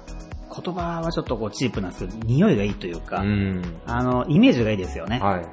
[0.61, 3.61] 言葉はちょっとこうチープなんですけど、匂いがいいというか、うん。
[3.85, 5.19] あの、イメージがいいですよね。
[5.19, 5.47] はいはい。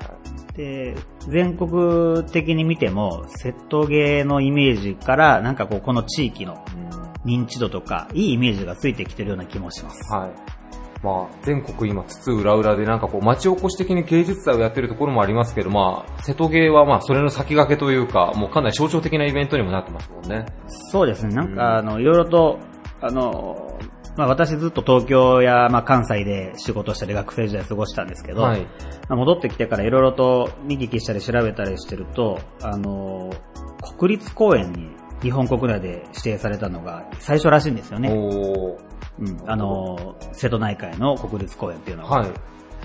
[0.57, 0.95] で、
[1.29, 6.63] 全国的に見ても、セットゲーのイメージから、なんかこう、この地域の
[7.25, 10.13] 認知度とか、いいイメージがついてきてるような気もします。
[10.13, 10.56] はい。
[11.03, 20.47] まあ、全国今、津々浦々でなんかこう、町おこし的に芸術祭をやってるところもありますけど、まあ、瀬戸芸はまあ、それの先駆けというか、もうかなり象徴的なイベントにもなってますもんね。
[20.67, 21.35] そうですね。
[21.35, 22.59] なんか、あの、いろいろと、
[23.01, 23.79] あの、
[24.17, 28.63] まあ私ずっと東京や、まあ関西で仕事したり学生時代過ごしたんですけど、はい。
[28.63, 28.69] ま
[29.11, 33.31] あ戻ってきてからいろいろと見聞きしたり調べたりしてると、あの、
[33.99, 34.89] 国立公園に
[35.23, 38.11] 日本国内で指定されたのが最初らしいんですよね。
[39.19, 42.21] うん、あの、瀬戸内海の国立公園っていうのは。
[42.21, 42.31] はい。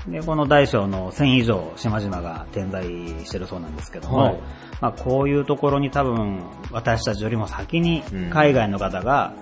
[0.10, 4.40] で、この大小の1000以上島々が点在してるそうなんですけども、はい
[4.82, 9.36] まあこういうところに多分私たちよりも先にうん海外の方が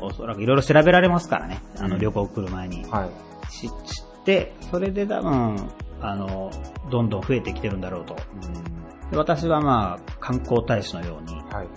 [0.00, 2.84] おそらくいろいろ調べられますからね、あのうん旅行来る前に。
[2.84, 3.50] はい。
[3.50, 3.72] 知知っ
[4.24, 5.68] て、それで多分、
[6.00, 6.50] あの、
[6.90, 8.16] どんどん増えてきてるんだろうと。
[9.10, 11.68] で私はまあ観光大使のようにはい。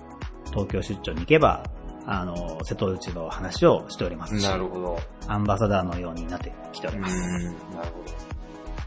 [0.52, 1.64] 東京出張に行けば、
[2.10, 5.00] あの、瀬戸内の話をしておりますし、なるほど。
[5.28, 7.22] アンバサダーのようになってきております。
[7.22, 8.27] なるほど。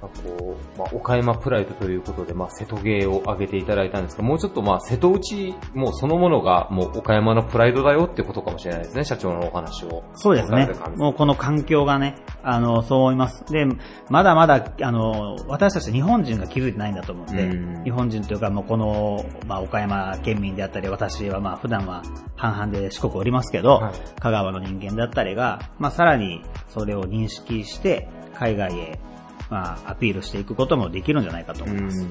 [0.01, 10.03] まあこう、まあ、岡山プライドということで、まあ、瀬戸芸を挙げていただいたんですが、もうちょっとまあ、瀬戸内もうそのものが、もう岡山のプライドだよってことかもしれないですね、社長のお話を。
[10.15, 13.45] そうですねもうこの環境がね、あの、そう思います。
[13.53, 13.67] で、
[14.09, 22.03] まだまだ、あの、私たち日本人が気づいてないんだと思うんで、うん日本人というか、もうこの、まあ、岡山県民であったり、私はまあ、普段は
[22.37, 28.99] 半々で四国おりますけど、はい香川の人間だったりが、まあ、さらにそれを認識して、海外へ、
[29.51, 32.07] まあ、アピールしていくこともできるんじゃないかと思います。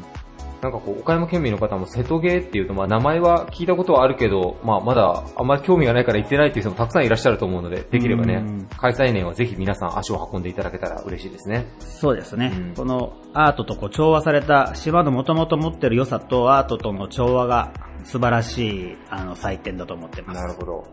[0.62, 11.68] なんかこう、岡山県民の方も瀬戸芸っていうと、まあ名前は聞いたことはあるけど、まあまだあんまり興味がないから行ってないっていう人もたくさんいらっしゃると思うので、できればねうん、開催年はぜひ皆さん足を運んでいただけたら嬉しいですね。
[11.80, 12.52] そうですね。
[12.54, 17.72] うんこのアートとこう調和された島の元々持ってる良さとアートとの調和が
[18.04, 20.42] 素晴らしいあの祭典だと思ってます。
[20.42, 20.88] なるほど。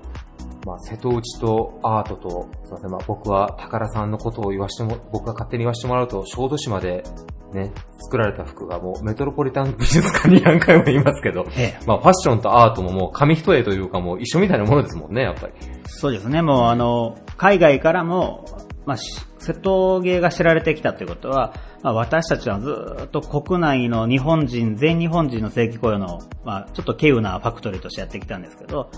[0.67, 7.05] まあ、瀬戸内とアートと、すいません、まあ僕は宝さんのことを言わしても、僕が勝手に言わしてもらうと、小豆島で
[7.53, 15.53] ね、作られた服がもうメトロポリタン 美術館に何回も言いますけど、ええまあファッションとアートももう紙一重というかもう一緒みたいなものですもんね、やっぱり。
[15.85, 16.43] そうですね。
[16.43, 18.45] もうあの、海外からも、
[18.87, 28.89] まあ、し瀬戸芸が知られてきたということは、まあ、私たちはずっと国内の日本人、全日本人の正規雇用の、まあ、ちょっと稀有なファクトリーとしてやってきたんですけど、やっ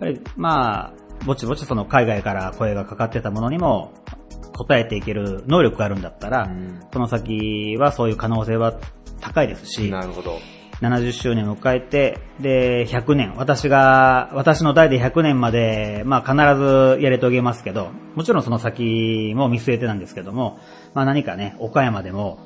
[0.00, 0.92] ぱり、まあ、
[1.26, 3.92] ぼちぼちその海外から声がかかってたものにも、
[4.58, 8.74] 応えていける能力があるんだったら、うんこの先はそういう可能性は
[9.20, 10.38] 高いですし、なるほど。
[10.80, 20.60] 70周年を迎えて、で、100年、私が、私の代で100年まで、まあ必ずやり遂げますけど、もちろんその先も見据えてなんですけども、
[20.94, 22.38] まあ何かね、岡山でも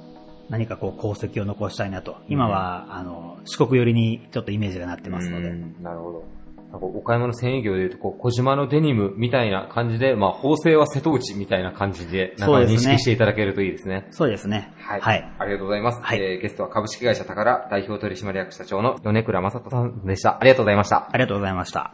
[0.49, 2.17] 何かこう功績を残したいなと。
[2.29, 5.49] 今は、あの、四国寄りにちょっとイメージがなってますので。
[5.49, 6.25] うんなるほど。
[6.73, 14.07] なんか岡山の繊維業でいうと、こう、小島のデニムみたいな感じで、まあ、縫製は瀬戸内みたいな感じで、なんか認識していただけるといいですね。
[14.11, 14.73] そうですね。
[14.79, 15.01] はい。
[15.03, 15.33] はい。
[15.39, 16.01] ありがとうございます。
[16.03, 20.39] はいえーゲストは株式会社宝代表取締役社長の米倉正人さんでした。
[20.41, 21.09] ありがとうございました。
[21.13, 21.93] ありがとうございました。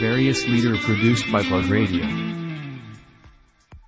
[0.00, 2.02] Various leader produced by Plug Radio.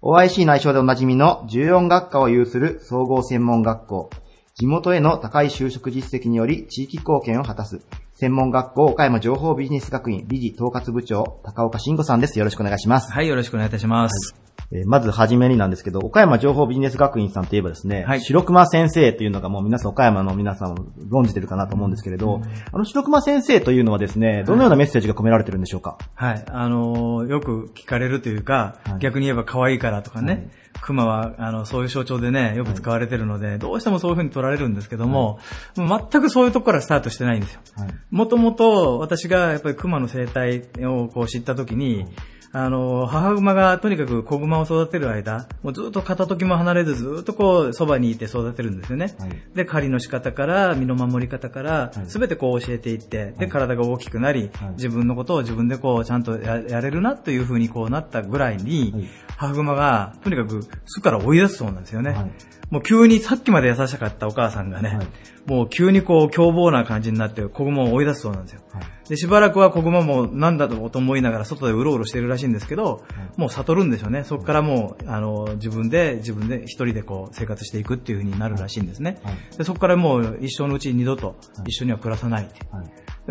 [0.03, 4.11] OIC 内称でおなじみの14学科を有する総合専門学校。
[4.55, 7.81] 地元への高い就職実績により地域貢献を果たす。
[8.21, 12.37] 専門学校岡山情報ビジネス学院理事統括部長、高岡慎吾さんです。
[12.37, 13.13] よろしくお願いします。
[13.13, 14.48] はい、よろしくお願いいたします。
[14.71, 18.21] えーまずはじめになんですけど、岡山情報ビジネス学院さんといえばですね、はい。
[18.21, 20.75] 白熊先生というのがもう皆さん岡山の皆さん
[21.11, 28.99] 存じてるかなと思うんですけれど、あの白熊先生というのはですね、どのようなメッセージが込められてるんでしょうか、はい、あのーよく聞かれるというか、はい。
[28.99, 30.51] 逆に言えば可愛いからとかね、
[30.81, 35.39] 熊は、あの、そういう象徴でね、よく使われてるので、どうしてもそういう風に取られるんですけども、
[35.77, 37.61] もう全くそういうとこからスタートしてないんですよ。
[37.77, 37.89] はい。
[38.11, 42.07] もともと私がやっぱり熊の生態をこう知ったときに、
[42.53, 49.15] あの、母熊がとにかく子熊を育てる間、もうずっと片時も離れずずっとこう、そばにいて育てるんですよね。
[49.19, 49.31] はい。
[49.55, 52.11] で、狩りの仕方から、身の守り方からは、い。
[52.11, 62.13] すべてこう教えていって、で、体が大きくなりはい、自分のことを自分でこう、ちゃんとややれるなという風にこうなったぐらいにはい、母熊が、とにかく巣から追い出すそうなんですよね。
[62.13, 62.31] はい。
[62.71, 65.07] もう急にさっきまで優しかったお母さんがね、はい。
[65.47, 68.61] もう急にこう凶暴な感じになって子熊を追い出すそうなんですよ。
[69.09, 73.05] はいで、しばらくは子熊もなんだと思いながら外でうろうろしてるらしいんですけど、
[73.37, 74.25] もう悟るんでしょうね。
[74.25, 79.19] そこからもう、あの、自分で、自分で一人でこう生活していくっていう風になるらしいんですね。
[79.23, 79.57] はい。
[79.57, 82.49] でそこからもう一生のうち二度と一緒には暮らさない。
[82.71, 82.83] は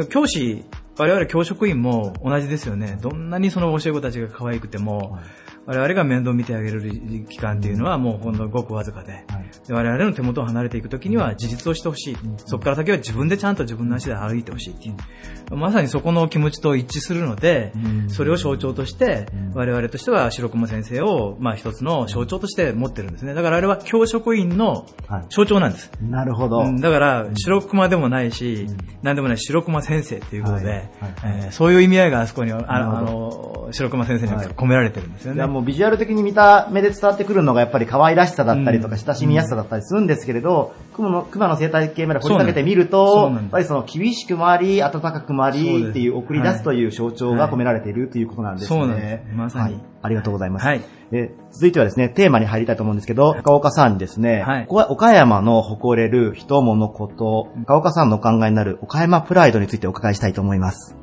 [0.04, 0.08] い。
[0.10, 0.66] 教師、
[0.98, 2.98] 我々教職員も同じですよね。
[3.02, 5.18] どんなにその教え子たちが可愛くても、
[5.66, 6.82] 我々が面倒見てあげる
[7.28, 9.24] 期間っていうのはもうほんのごくわずかで、はい。
[9.68, 14.96] で我々の手元を離れていくときには自立をしてほしい、そこから先は自分でちゃんと自分の足で歩いてほしいっていう、
[15.68, 17.74] まさにそこの気持ちと一致するので、
[18.08, 23.34] それを象徴として、我々としては白熊先生を、まあ一つの象徴として持ってるんですね。
[23.34, 24.86] だからあれは教職員の
[25.30, 25.92] 象徴なんです。
[26.02, 26.62] なるほど。
[26.62, 26.80] うん。
[26.80, 28.68] だから、白熊でもないし、
[29.02, 29.16] なん。
[29.18, 30.90] でもない白熊先生っていうことで、
[31.26, 35.46] えーそういう意味合いがあそこには、ああの、白熊先生には込められてるんですよね。
[35.48, 48.80] もうビジュアル的に見た目で伝わってくるのがやっぱり可愛らしさだったりとか親しみやすさだったりするんですけれど、熊の熊の生態系まで掘り下げてみると、やっぱりその厳しくもあり、温かくもあそうですりっていう送り出すという象徴が込められているということなんですね。
[48.80, 50.66] そうなんですまさにはいありがとうございます。
[50.66, 60.98] はいえ続いてはですね、テーマに入りたいと思うんですけど、高岡さんにですね、はいここは岡山の誇れる人物こと、高岡さんのお考えになる岡山プライドについてお伺いしたいと思います。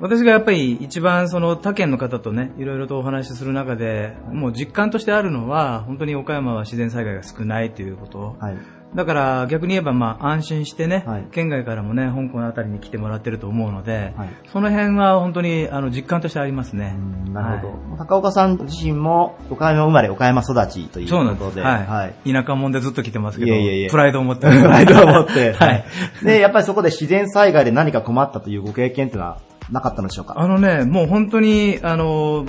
[0.00, 8.36] 私がやっぱり一番その他県の方とね、いろいろとお話しする中で、もう実感としてあるのは、本当に岡山は自然災害が少ないということ。
[8.38, 8.56] はい。
[8.94, 11.26] だから逆に言えばまあ安心してね、はい。
[11.30, 14.28] 県外からもね、香港のあたりに来てもらってると思うので、はい。
[14.50, 16.96] その辺は本当にあの実感としてありますね。
[17.32, 17.72] なるほど。
[17.72, 17.98] はい。
[17.98, 21.44] 高岡さん自身も岡山生まれ、岡山育ちというそうなんです。
[21.44, 22.32] ことで、はい。
[22.32, 23.90] 田舎者でずっと来てますけど、いえいえいえ。
[23.90, 24.46] プライドを持って。
[24.48, 25.84] プライドを持って、 はい。
[26.24, 29.38] で、やっぱりそこで自然災害で何か困ったというご経験っていうのは
[29.70, 30.34] なかったのでしょうか？
[30.38, 32.46] あのね、もう本当に、あの、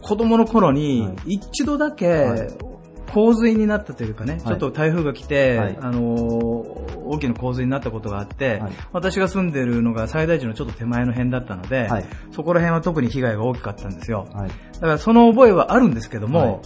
[0.00, 2.48] 子供の頃に、一度だけ、
[3.12, 6.00] 洪水になったというかね、ちょっと台風が来て、はいあの、
[7.06, 14.28] 大きな洪水になったことがあって、はい私が住んでるのが最大寺のちょっと手前の辺だったので、はいそこら辺は特に被害が大きかったんですよ。
[14.32, 14.48] はい。
[14.48, 16.60] だからその覚えはあるんですけども、はい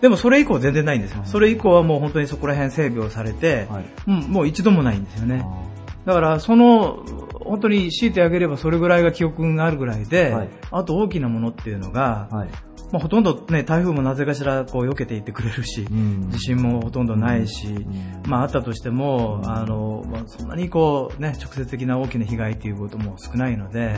[0.00, 1.22] でもそれ以降全然ないんですよ。
[1.26, 5.44] それ以降はもう本当にそこら辺整備をされて、はいうん、もう一度もないんですよね。
[6.06, 7.04] だから、その、
[7.44, 12.48] 本当に強いてあげればそれぐらいが記憶があるぐらいで、はいあと大きなものっていうのが、はい。
[12.92, 16.30] まあ、ほとんどね、台風もなぜかしらこう避けていってくれるし、ん。
[16.30, 17.68] 地震もほとんどないし、
[18.26, 23.96] まああったとしても、あの、まあ、そんなにこうね、直接的な大きな被害っていうことも少ないので、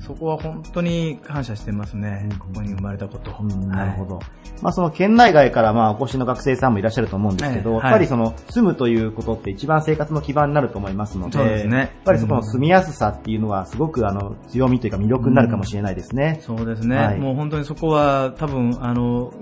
[0.00, 2.28] そこは本当に感謝してますね。
[2.38, 3.30] ここに生まれたこと。
[3.42, 4.20] なるほど。
[4.62, 11.78] まあその県内外からまあお越しの学生さんもいらっしゃると思うんですけど、はいやっぱりその住むということって一番生活の基盤になると思いますので、そうですね。
[11.78, 16.38] やっぱりそこの住みやすさっていうのはすごくあの強みというか魅力になるかもしれないですね。
[16.42, 17.18] そうですね、はい。
[17.18, 19.32] もう本当にそこは多分、あの、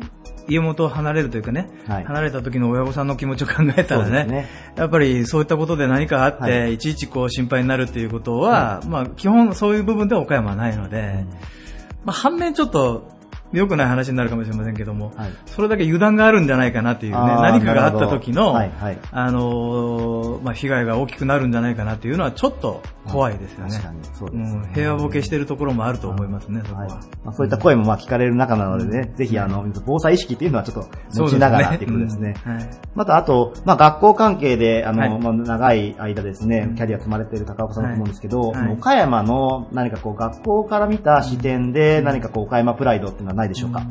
[0.48, 2.05] 家元を離れるというかね、はい。
[2.05, 4.48] 離れた時の親御さんの気持ちを考えたらね、ね。
[4.77, 6.79] やっぱりそういったことで何かあって、、はい。
[6.79, 11.27] ちいちこう心配になるっていうことは、まあ基本そういう部分では岡山はないので、
[12.05, 13.17] まあ反面ちょっと、
[13.52, 15.30] 良くない話になるかもしれませんけども、はい。
[15.46, 18.98] それだけ油断があるんじゃないかなっていうね、何かがあった時の、はいはい。
[19.11, 23.70] あのーまあ、被害が大きくなるんじゃないかなっていうのはちょっと怖いですよね。
[23.70, 24.61] 確かにそうですね。
[24.61, 26.88] ん平和ボケしてるところもあると思いますね、そこは。
[27.24, 32.34] まあ、そういった声もまあ聞かれる中なのでね、ぜひあの、防災意識っていうのはちょっと持ちながらっていうことですね。
[32.46, 32.70] うんはい。
[32.94, 35.18] またあと、まあ学校関係で、あの、はい。
[35.18, 43.87] まあ長い間ですね、キャリア積まれている高岡さんだと思うんですけど、岡山の何かこう学校から見た視点で何かこう岡山プライドっていうのはないでしょうか、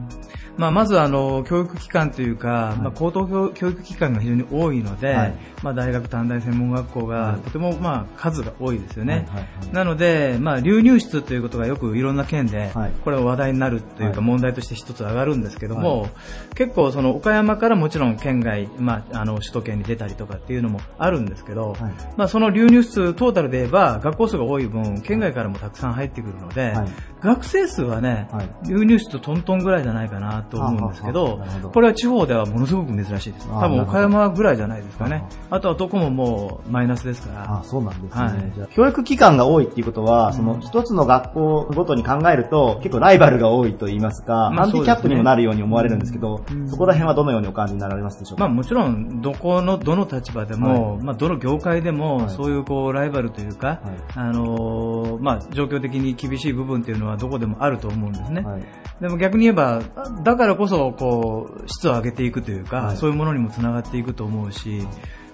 [0.58, 5.36] まあ、まずあの教育機関というか、まあ、高等教教育機関が非常に多いので、はい。
[5.64, 9.74] まあ、大学短大専門学校がとてもまあ数が多いですよね、はいはいはい。
[9.74, 12.92] なので、まあ、流入室ということがよくいろんな県ではい。
[13.04, 14.26] これは話題になるというかはい。
[14.26, 16.10] 問題として一つ上がるんですけども、は
[16.56, 21.80] 結構その岡山からもちろん県外、まあ、あの首都圏に出たりとかっていうのもあるんですけど、はい。
[22.18, 26.88] まあ、その流入室トータルで言えば学校数が多い分県外からもたくさん入ってくるので、はい。
[27.22, 28.50] 学生数はね、はい。
[28.68, 31.40] 流入室とトントンぐらいじゃないかなと思うんですけはど。
[31.74, 33.48] これは地方ではものすごく珍しいです。
[33.52, 35.24] あ多分岡山ぐらいじゃないですかね。
[35.50, 37.60] あとはどこももうマイナスですから。
[37.60, 38.52] あそうなんですね、はい。
[38.56, 46.70] じゃあ教育機関が多いっていうことは、その一つの学校ごとに考えると結構ライバルが多いと言いますか、まあハンディキャップにもなるように思われるんですけど、うん。
[46.70, 52.30] そこら辺はどのようにお感じになられますでしょうか、まあもちろん、どこの、どの立場でも、まあどの業界でも、はい。
[52.30, 53.80] そういうこう、ライバルというか、
[54.16, 58.42] あのーまあ状況的に厳しい部分っていうのはどこでもあると思うんですね。
[58.42, 58.64] はい。
[59.02, 59.82] でも逆に言えば、
[60.24, 62.98] だからこそ、こう、質を上げていくというか、はい。
[62.98, 64.88] そういうものにもつながっていくと思うし、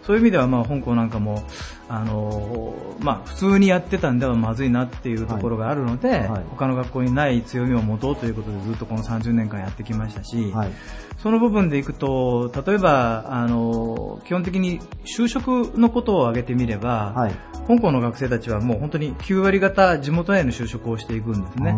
[0.04, 1.44] そういう意味では、まあ、香港なんかも、
[1.90, 6.44] あのーまあ、普通にやってたんではまずいなっていうところがあるので、はい。
[6.52, 10.72] 他の学校にない強みを持とうということでずっとこの30年間やってきましたし、はい。
[11.18, 14.80] その部分でいくと、例えば、あの、基本的に
[15.18, 17.36] 就職のことを挙げてみれば、はい。
[17.68, 21.74] 香港の学生たちはもう本当に9割方地元への就職をしていくんですね。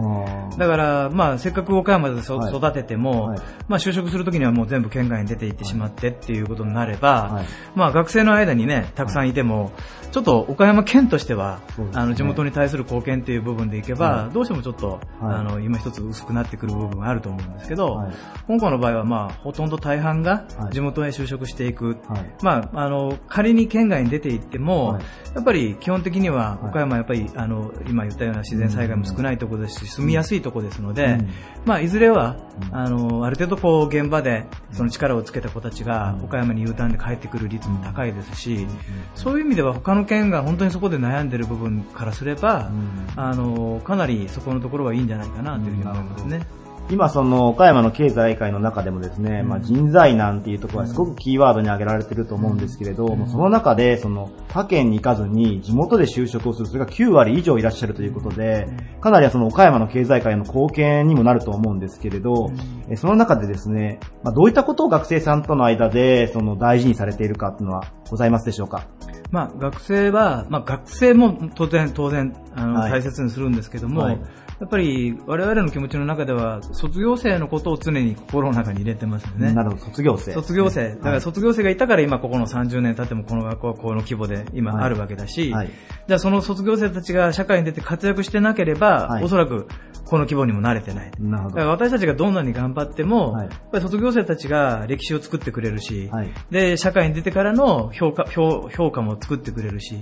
[0.58, 3.40] だから、まあ、せっかく岡山で育てても、はい。
[3.68, 7.46] まあ、就職するときにはもう全部県外に出て行ってしまってっていうことになれば、はい。
[7.76, 9.72] まあ、学生の間にね、たくさんいても、
[10.12, 11.86] ちょっと岡山県としては、ね。
[11.94, 15.00] あの、地元に対する貢献っていう部分でいけば、はどうしてもちょっと、はい。
[15.22, 18.12] あの、今一つ薄くなってくる部分があると思うんですけど、はい。
[18.48, 20.74] 香港の場合はまあ、ほとんど大半がはい。
[20.74, 21.98] 地元へ就職していく。
[22.08, 22.36] はい。
[22.42, 25.04] まあ、あの、仮に県外に出て行っても、はい。
[25.36, 26.70] やっぱり基本的には、はい。
[26.70, 31.30] 岡山はやっぱり、あの、今言ったような自然災害も少ないところですし、住みやすいところですので、うん。
[31.66, 32.38] まあ、いずれは、
[32.72, 32.76] うん。
[32.76, 38.68] あの、ある程度こう、現場で、その力をつけた子たちが、岡山に U ターンで帰ってくる率も高いですし、
[39.16, 42.70] そういう意味では他の県が本当にそこで悩んでる部分からすれば、
[43.16, 46.46] あの、かなりそこのところはいいんじゃないかなというふうに思いますね。
[46.92, 58.68] 今その岡山の経済界の中でもですね、まあ人材難っていうところはすごくキーワードに挙げられてると思うんですけれど、その中でその他県に行かずに地元で就職をする、それが9割以上いらっしゃるということで、
[59.02, 62.52] かなりその岡山の経済界への貢献にもなると思うんですけれど、
[62.88, 68.88] えその中でですね、まあどういったことを学生さんとの間でその大事にされているかっていうのはございますでしょうか？
[69.32, 72.92] まあ、学生は、まあ、学生も当然、当然、あの、はい。
[72.92, 74.22] 大切にするんですけども、はい
[74.60, 79.54] やっぱり我々の気持ちの中では、卒業生のことを常に心の中に入れてますよね。
[79.54, 80.32] なるほど、卒業生。
[80.32, 80.96] 卒業生。
[80.96, 85.72] だから卒業生がいたから今ここの30年経ってもこの学校はこの規模で今はいあるわけだし、はい
[86.08, 89.68] じゃあその卒業生たちが社会に出て活躍してなければ、はいおそらく
[90.06, 91.12] この規模にも慣れてない。
[91.20, 91.72] なるほだからど。
[91.72, 93.48] 私たちがどんなに頑張っても、はい。
[93.48, 96.30] やっぱり卒業生たちが歴史を作ってくれるし、はい。
[96.52, 99.96] で、社会に出てからの評価、評評価も作ってくれるし、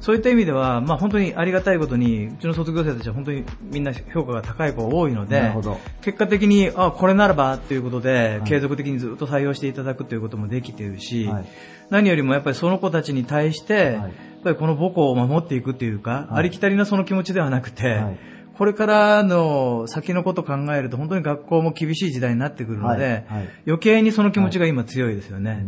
[0.00, 5.54] そういった意味では、まあ本当にありがたいことに、うちの卒業生たちは本当にみんな評価が高い子が多いので
[6.02, 11.46] 結果的に、あ、これならばっていうことで、継続的にずっと採用していただくということもできているし、はい。
[11.88, 13.94] 何よりもやっぱりその子たちに対して、はい。
[13.94, 14.10] やっ
[14.44, 23.22] ぱりこの母校を守っていくっていうか、ありきたりなその気持ちではなくて、はいこれからの先のことを考えると本当に学校も厳しい時代になってくるので、はいはい。
[23.66, 25.66] 余計にその気持ちが今強いですよね。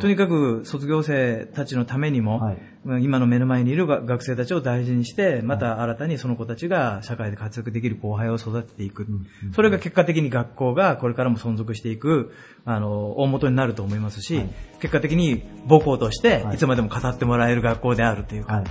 [0.00, 2.56] とにかく卒業生たちのためにも、
[3.00, 9.06] 今の目の前にいるが学生たちを大事にして、また新たにその子たちが社会で活躍できる後輩を育てていく。
[9.54, 12.32] それが結果的に学校がこれからも存続していく、
[12.66, 14.42] あの、大元になると思いますし、
[14.80, 16.56] 結果的に母校としてはい。
[16.56, 18.62] いつまでも語ってもらえる学校であるというか、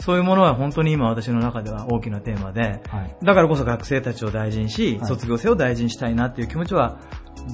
[0.00, 3.16] そういうものは本当に今私の中では大きなテーマで、はい。
[3.24, 5.06] だからこそ学生たちを大事にし、はい。
[5.06, 7.00] 卒業生を大事にしたいなっていう気持ちは、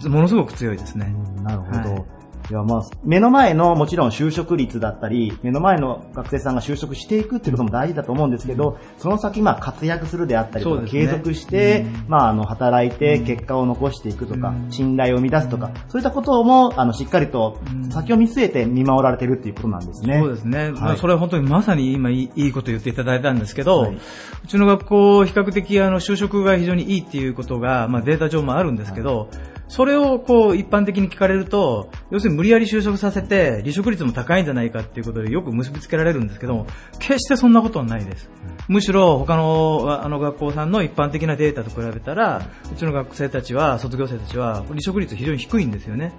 [0.01, 1.15] ずものすごく強いですね。
[1.43, 2.07] なるほど。
[2.47, 10.89] はいいや、まあ、目の前のもちろん就職率だったり、目の前の学生さんが就職していくっていうことも大事だと思うんですけど、その先、まあ、活躍するであったりとか、ね。
[10.89, 17.59] 継続して、まあ、あの、働いて結果を残していくとか、信頼を生み出すとか、そういったことも、あの、しっかりと
[17.91, 20.21] 先を見据えて見守られてるっていうことなんですね。
[20.21, 20.71] そうですね。
[20.71, 23.95] まあはいそれは本当にまさに今いいいいこと言っていただいたんですけど、はい。
[23.95, 29.29] うちの学校、比較的あの就職が非常にいいっていうことが、まあ、データ上もあるんですけど、
[29.69, 36.67] それをこう一般的に聞かれると、要するに無理やり就職させて、離職率も高いんじゃないかっていうことでよく結びつけられるんですけど、
[36.99, 38.31] 決してそんなことはないです。
[38.69, 46.15] むしろ他のあの学校さんの一般的なデータと比べたら、うちの学生たちは、卒業生たちは離職率非常に低いんですよね。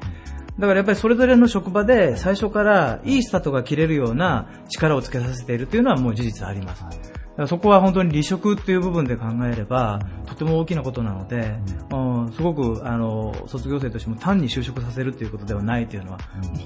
[0.59, 6.83] だからやっぱりそれぞれの職場で最初からいいスタートが切れるような力をつけさせているというのはもう事実あります。
[7.45, 11.59] そこは本当に離職っていう部分で考えれば、とても大きなことなので、
[11.91, 16.17] うん、すごく、あの、卒業生としても単に就職させるっていうことではないというのは、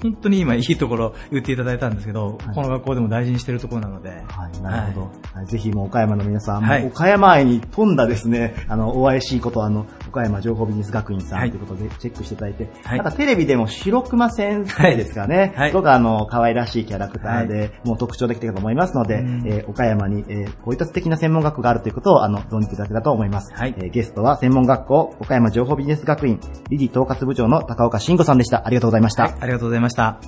[0.02, 4.14] 本当に今いいところ言っていただいたんですけど、この学校でも大事にしているところなので、は
[4.48, 5.06] い、なるほど。
[5.34, 5.46] はい。
[5.46, 6.86] ぜひもう岡山の皆さん、はい。
[6.86, 11.50] 岡山愛に富んだですね、あの、お会いしいことは、あの、岡山情報ビジネス学院さんはい。
[11.50, 12.98] ということでチェックしていただいて、はい。
[12.98, 15.70] なんかテレビでも白熊先生ですかね、はい。
[15.70, 19.42] すごくあの、可愛らしいキャラクターで、もう特徴できていると思いますので、うん。
[19.46, 23.52] えー岡山に、えーこういった素敵な専門学校があるということを、あの、存じていただけたと思います。
[23.52, 26.40] はいえーゲストは専門学校、岡山情報ビジネス学院、
[26.70, 28.66] 理事統括部長の高岡慎吾さんでした。
[28.66, 29.24] ありがとうございました。
[29.24, 30.18] はい、ありがとうございました。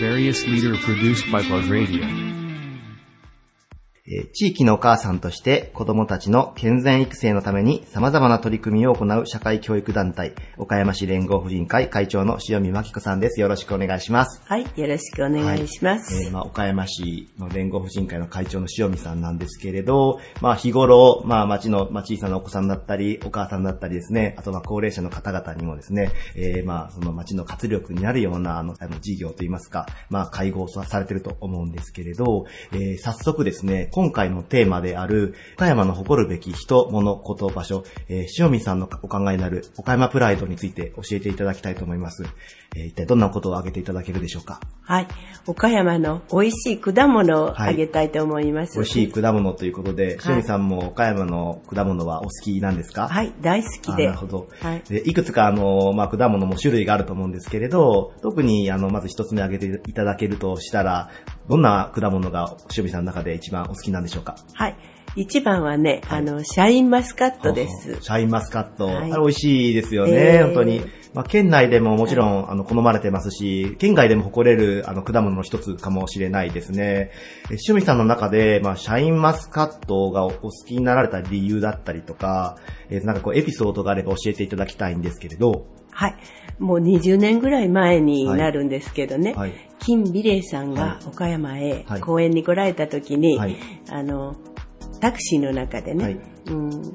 [0.00, 2.37] Various leader produced by Plug Radio.
[4.10, 13.40] えー地域のお母さんとして子供たちの健全育成のために様々な取り組みを行う社会教育団体、岡山市連合婦人会会長の塩見真紀子さんです。
[13.40, 14.40] よろしくお願いします。
[14.46, 16.14] はい、よろしくお願いします。
[16.14, 42.22] はいえーまあ、岡山市の連合婦人会の会長の塩見さんなんですけれど、まあ、日頃、まあ、町の、まあ、小さなお子さんだったり、お母さんだったりですね、あとは高齢者の方々にもですね、えーまあ、その町の活力になるような、あの、あの事業といいますか、まあ、介護をされてると思うんですけれど、えー早速ですね、今回のテーマである、岡山の誇るべき人、物、こと、場所、えー、塩見さんのお考えになる岡山プライドについて教えていただきたいと思います。
[42.76, 44.60] えー、一体どんなことを挙げていただけるでしょうか？
[44.82, 45.08] はい。
[45.48, 48.74] 岡山の美味しい果物をあげたいと思います。
[48.74, 53.08] 美味しい果物ということで、はい塩見さんも岡山の果物はお好きなんですか？
[53.08, 54.06] はい、大好きあで。
[54.06, 54.46] なるほど。
[54.60, 54.82] はい。
[54.88, 61.10] でいくつかあの、まあ、果物も種類があると思うんですけれど、特にあの、まず一つ目挙げていただけるとしたら、
[61.48, 64.36] どんな果物が塩見さんの中で一番お好きなんでしょうか？
[64.54, 64.76] はい。
[65.16, 67.96] 一番はね、あの、シャインマスカットです。
[68.02, 68.86] シャインマスカット。
[68.86, 70.82] はいあれ美味しいですよね、えー本当に。
[71.14, 77.10] まあ、県内でももちろん、あの、好まれてますし、県外でも誇れる、あの、果物の一つかもしれないですね。
[77.50, 82.58] え塩見さんの中で、まあ、シャインマスカットがお好きになられた理由だったりとか、
[82.90, 86.14] えーなんかこう、エピソードがあれば教えていただきたいんですけれど、はい。
[86.58, 89.34] もう20年ぐらい前になるんですけどね。
[89.34, 89.52] はい。
[89.78, 92.00] 金美玲さんはが岡山へはい。
[92.00, 93.56] 公園に来られた時に、はい。
[93.90, 94.36] あの、
[95.00, 96.20] タクシーの中でね、はい。
[96.48, 96.92] うん、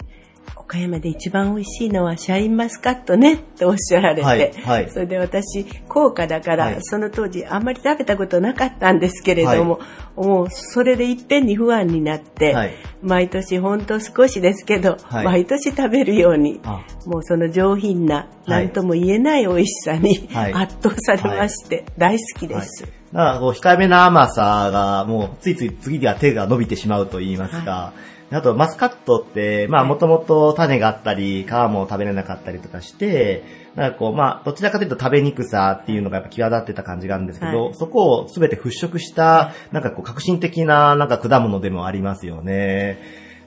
[0.74, 4.90] 岡山で一番美味しいのはシャインマスカットねっておっしゃられて、はいはい。
[4.90, 6.78] それで私、高価だから、はい。
[6.82, 9.80] その当時あんまり食べたことなかったんですけれども、
[10.16, 12.74] もうそれでいっぺんに不安になって、はい。
[13.04, 15.26] 毎年ほんと少しですけど、はい。
[15.26, 16.84] 毎年食べるように、あ。
[17.06, 18.64] もうその上品な、はい。
[18.64, 20.54] なんとも言えない美味しさにはい。
[20.56, 22.88] 圧倒されまして、大好きです。
[23.14, 27.94] だからこう控えめな甘さがもうついつい次では手が伸びてしまうと言いますか、
[28.38, 33.44] あとマスカットって、まあもともと種があったり、皮も食べれなかったりとかして、
[33.76, 43.00] なんかこうまあどちらかというと食べにくさっていうのがやっぱ際立ってた感じがあるんですけど、はいそこをすべて払拭した、なんかこう革新的ななんか果物でもありますよね。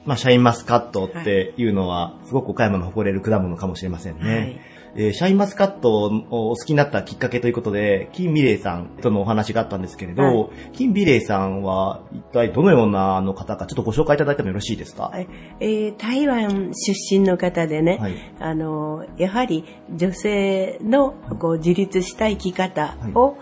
[0.04, 4.36] まあシャインマスカットっていうのは、すごく岡山の誇れる果物かもしれませんね。
[4.36, 10.48] はいえーシャインマスカットをお好きになったきっかけということで、金美玲さんとのお話があったんですけれど、はい。
[10.72, 15.10] 金美玲さんは一体どのようなあの方か、ちょっとご紹介いただいてもよろしいですか？
[15.10, 15.28] はい。
[15.60, 18.14] えー台湾出身の方でね、はい。
[18.40, 23.36] あのやはり女性のこう自立した生き方を、お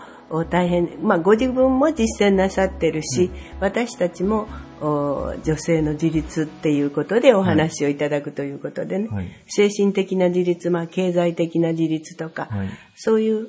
[0.49, 4.47] 大変、まあ、ご自分も実践なさってるし、私たちも
[4.81, 9.31] お女性の自立っていうことでお話をいただくということでね、はい。
[9.47, 12.69] 精神的な自立、まあ、経済的な自立とか、はい。
[12.95, 13.47] そういう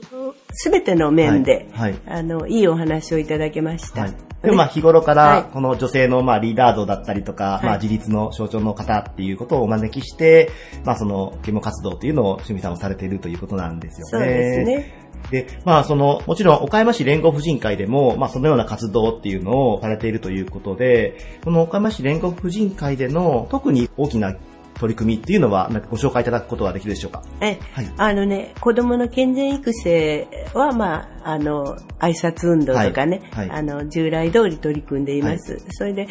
[0.52, 1.92] すべての面で、はい。
[1.92, 2.02] はい。
[2.06, 4.02] あのいいお話をいただけました。
[4.02, 4.14] はい。
[4.42, 5.42] でもまあ日頃かはい。
[5.42, 7.66] ら、この女性のまあリーダー像だったりとか、い。
[7.66, 10.50] まあ自立の象徴の方っていうことをお招きして、
[10.84, 14.10] まあその啓蒙活動っていうのを趣味さんをされているということなんですよね。
[14.10, 15.05] そうですね。
[15.30, 24.36] で、まあその、もちろん岡山市連合婦人会でも、まあそのような活動っていうのをされているということで、この岡山市連合婦人会での特に大きな
[24.78, 27.22] 取り組みっていうのは、なんかご紹介いただくことはできるでしょうか？
[27.40, 27.90] え、はい。
[27.96, 33.48] あのね、子供の健全育成は、まあ、あの、挨拶運動とかね、はい。
[33.48, 33.58] はい。
[33.58, 35.62] あの、従来通り取り組んでいます。
[35.70, 36.08] それで、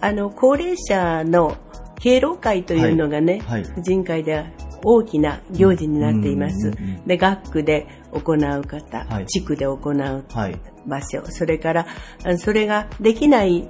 [0.00, 1.56] あの、高齢者の
[1.98, 4.44] 敬老会というのがね、はいはい婦人会では
[4.84, 6.68] 大きな行事になっています。
[6.68, 10.60] うんうんうんうんで、学区で行う方、はい地区で行うはい。
[10.86, 11.86] 場所、それから、
[12.24, 13.68] あそれができない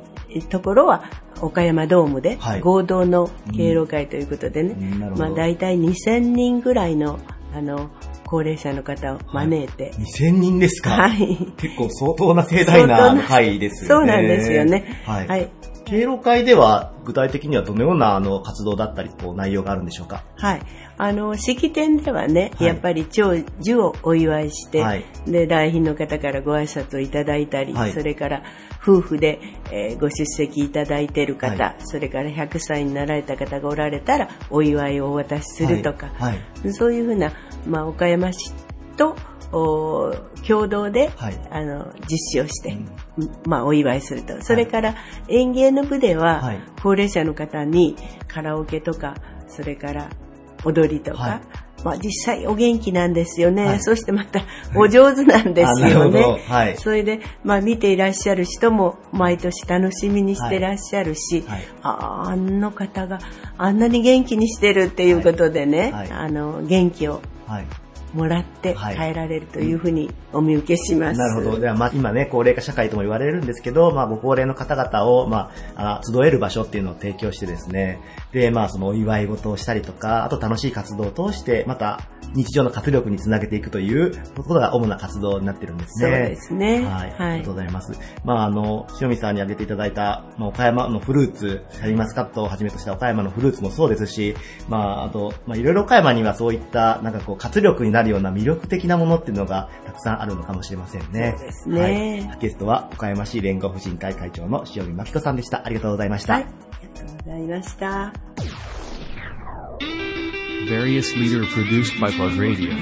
[0.51, 1.05] ところは、
[1.41, 7.19] 岡山ドームではい合同の敬老会ということでね、うんなるほどまあ大体2000人ぐらいの、
[7.55, 7.91] あの、
[8.27, 11.37] 高齢者の方を招いて、2000人ですかはい。
[11.57, 13.89] 結構相当な盛大な会ですよね。
[13.89, 15.03] そうなんですよね。
[15.07, 15.27] はい。
[15.27, 15.51] はい。
[15.89, 20.23] 敬老会では具体的にはどのようなあの活動だったり、こう内容があるんでしょうか？
[20.37, 20.61] はい。
[20.99, 22.67] あの、式典ではね、はい。
[22.67, 25.05] やっぱり長寿をお祝いして、はい。
[25.27, 27.93] で、来賓の方からご挨拶をいただいたり、はい。
[27.93, 28.43] それから
[28.83, 31.77] 夫婦で、えーご出席いただいている方、はい。
[31.81, 36.11] それから100歳になられた方がおられたら、お祝いをお渡しするとか、
[36.73, 37.33] そういうふうな、
[37.67, 38.53] まあ、岡山市
[38.97, 39.17] と、
[39.53, 40.15] お
[40.47, 41.41] 共同で、はい。
[41.51, 42.77] あの、実施をして、
[43.47, 44.43] まあ、お祝いすると。
[44.43, 44.95] それから、
[45.29, 46.61] 園芸の部では、はい。
[46.83, 47.97] 高齢者の方に
[48.27, 49.15] カラオケとか、
[49.49, 50.11] それから
[50.65, 51.41] 踊りとか、はい。
[51.85, 53.65] まあ、実際お元気なんですよね。
[53.65, 53.81] はい。
[53.81, 54.43] そしてまた、
[54.75, 56.23] お上手なんですよね。
[56.49, 56.77] はい。
[56.77, 61.63] それで、まあ、見ていらっしゃる人も毎年楽しみにしてらっしゃるし、はい。
[61.83, 61.91] あ
[62.27, 63.21] あ、あの方が
[63.57, 66.11] あんなに元気にしてるっていうことでね、はい。
[66.11, 67.65] あの、元気をはい。
[68.15, 71.19] もらってはい帰られるというふうにお見受けします。
[71.19, 71.61] なるほど。
[71.61, 78.01] では、まあ、今ね、高齢化社会とも言われるんですけど、まあ、ご高齢の方々を、まあ、あ集える場所っていうのを提供してですね、
[78.33, 82.01] で、まあ、そのお祝い事をしたりとか、あと楽しい活動を通して、また、
[82.35, 86.11] 日常の活力につなげていくということが主な活動になってるんですね。
[86.11, 87.11] そうですねはい。
[87.11, 87.93] はいありがとうございます。
[88.25, 94.35] まあ、あの、塩見さんに挙げていただいた、まあ、岡山のフルーツ、シャリマスカットをはじめとした岡山のフルーツもそうですし、
[94.69, 101.35] まあ、あと、まあ、いろいろ岡山にはそういった、なんかこう、活力になるような魅力的なものっていうのがたくさんあるのかもしれませんね。
[101.39, 102.39] そうですねはい。
[102.41, 105.65] ゲストは、岡山市連合婦人会会長の塩見真紀子さんでした。
[105.65, 106.35] ありがとうございました。
[106.35, 106.68] はい。
[106.98, 108.14] ありがとうございました。
[110.70, 112.74] Various leader produced by Plug Radio.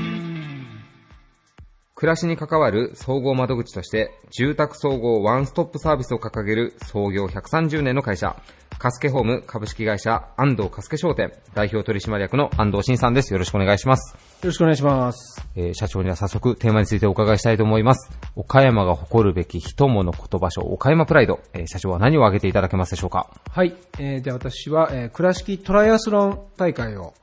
[1.97, 8.37] 暮らしに関わる総合窓口として、住宅総合ワンストップサービスを掲げる創業130年の会社、
[8.79, 13.33] カスケホーム株式会社安藤カスケ商店代表取締役の安藤慎さんです。
[13.33, 14.13] よろしくお願いします。
[14.15, 15.43] よろしくお願いします。
[15.57, 18.11] えー社長には早速テーマについてお伺いしたいと思います。
[18.35, 21.41] 岡山が誇るべき人物言葉賞、岡山プライド。
[21.55, 23.31] えー社長は何を挙げていただけますでしょうか？
[23.51, 23.75] はい。
[23.99, 27.15] えー、では私は、えー、倉敷トライアスロン大会を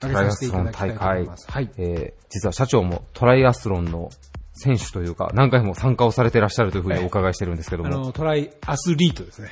[0.00, 1.50] 挙げさせていただきたいと思います。
[1.50, 1.70] はい。
[1.76, 4.10] えー実は社長もトライアスロンの
[4.52, 7.88] 選手というか、何回も参加をされていらっしゃるというふうにお伺いしてるんですけども。
[7.88, 9.48] あの、トライアスリートですね。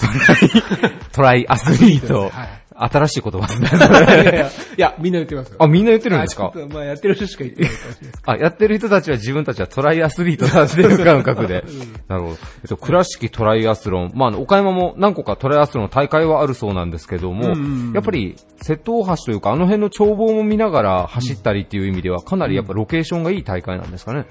[1.13, 2.29] トライアスリート。
[2.29, 3.69] はい新しい言葉ですね。
[3.79, 5.57] いやいや、いや、みんな言ってますよ。
[5.59, 6.53] あ、みんな言ってるんですか？
[6.73, 8.17] まあ、やってる人しか言ってないかもしれない。
[8.27, 11.65] あ、やってる人たちは自分たちはトライアスリートだっていう感覚で。
[12.09, 12.35] なるほど。
[12.63, 14.13] えっと、倉敷トライアスロン。
[14.15, 24.27] まあ岡山も何個かトライアスロンの大会はあるそうなんですけども、うんうんうんやっぱり、瀬戸大橋というか、あの辺の眺望も見ながら走ったりっていう意味では、かなりやっぱロケーションがいい大会なんですかね。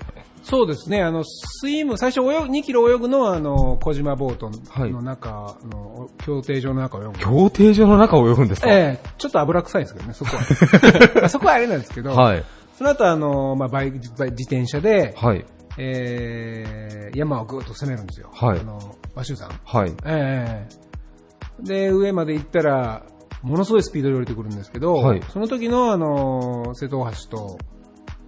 [0.48, 4.52] そうですね、あの、スイム、最初泳ぐ、2キロ泳ぐのは、あの、小島ボート
[4.90, 7.14] の中の、競艇場の中を泳ぐ。
[7.14, 8.70] 競艇場の中を泳ぐんですか？
[8.72, 10.32] ええちょっと油臭いですけどね、そこ
[11.22, 11.28] は。
[11.30, 12.44] そこはあれなんですけど、はい
[12.78, 15.46] その後、あの、まあ、バイク、自転車で、はい。
[15.78, 18.30] えー、山をぐーっと攻めるんですよ。
[18.34, 19.50] はいあの、和州山。
[19.64, 19.94] はい。
[20.06, 20.86] ええ
[21.62, 23.04] で、上まで行ったら、
[23.42, 27.58] ものすごいスピードで降りてくるんですけど、はいその時の、あの、瀬戸大橋と、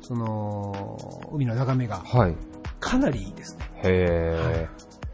[0.07, 2.35] その、海の眺めが、はい。
[2.79, 3.65] かなりいいですね。
[3.83, 4.67] へー。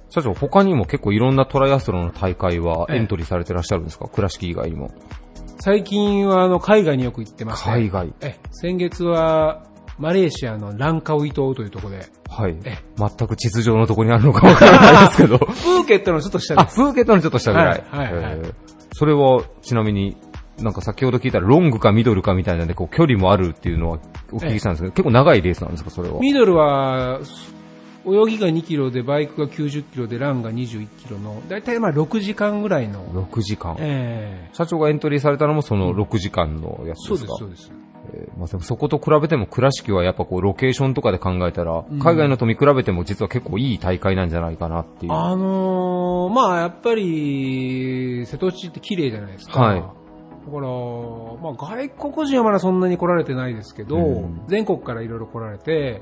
[0.10, 4.08] 社長、他にも結構いろんなトライアスロンの大会はええエントリーされてらっしゃるんですか？
[4.08, 4.92] 倉敷以外にも。
[5.60, 7.74] 最近は、あの、海外によく行ってますね。
[7.74, 9.64] 海外ええ先月は、
[9.98, 12.56] マレーシアのランカウイ島というところで、はい。
[12.98, 15.40] 全く地図上のところにあるのかわからないですけど。
[15.42, 16.76] プーケットのちょっと下あ、です。
[16.76, 17.84] プーケットのちょっと下ぐらい。
[17.90, 18.54] はいはいはいへー
[18.96, 20.16] それは、ちなみに、
[20.64, 24.00] なんか先ほど聞いたらロングかミドルかみたいなんで、こう、距離もあるっていうのは
[24.32, 26.20] お聞きしたんですけど、結構長いレースなんですか、それは。
[26.20, 27.20] ミドルは、
[28.06, 33.06] 泳ぎが2キロで、バイクが90キロで、ランが21キロの、だいたいまあ6時間ぐらいの。
[33.06, 33.76] 6時間。
[33.80, 37.84] え社長がエントリーされたのもその6時間のやつですか、そうですそうです
[38.16, 45.14] えーまあ、でもそこと比べても倉敷はやっぱこうロケーションとかで考えたら、うん海外のと見比べても実は結構いい大会なんじゃないかなっていう。
[45.14, 49.60] あのー、まあやっぱり、瀬戸内って綺麗じゃないですか。
[49.62, 50.03] はいだ
[50.52, 50.68] から、
[51.42, 56.02] まあ外国人はまだそんなに来られてないですけど、うん全国からいろいろ来られて、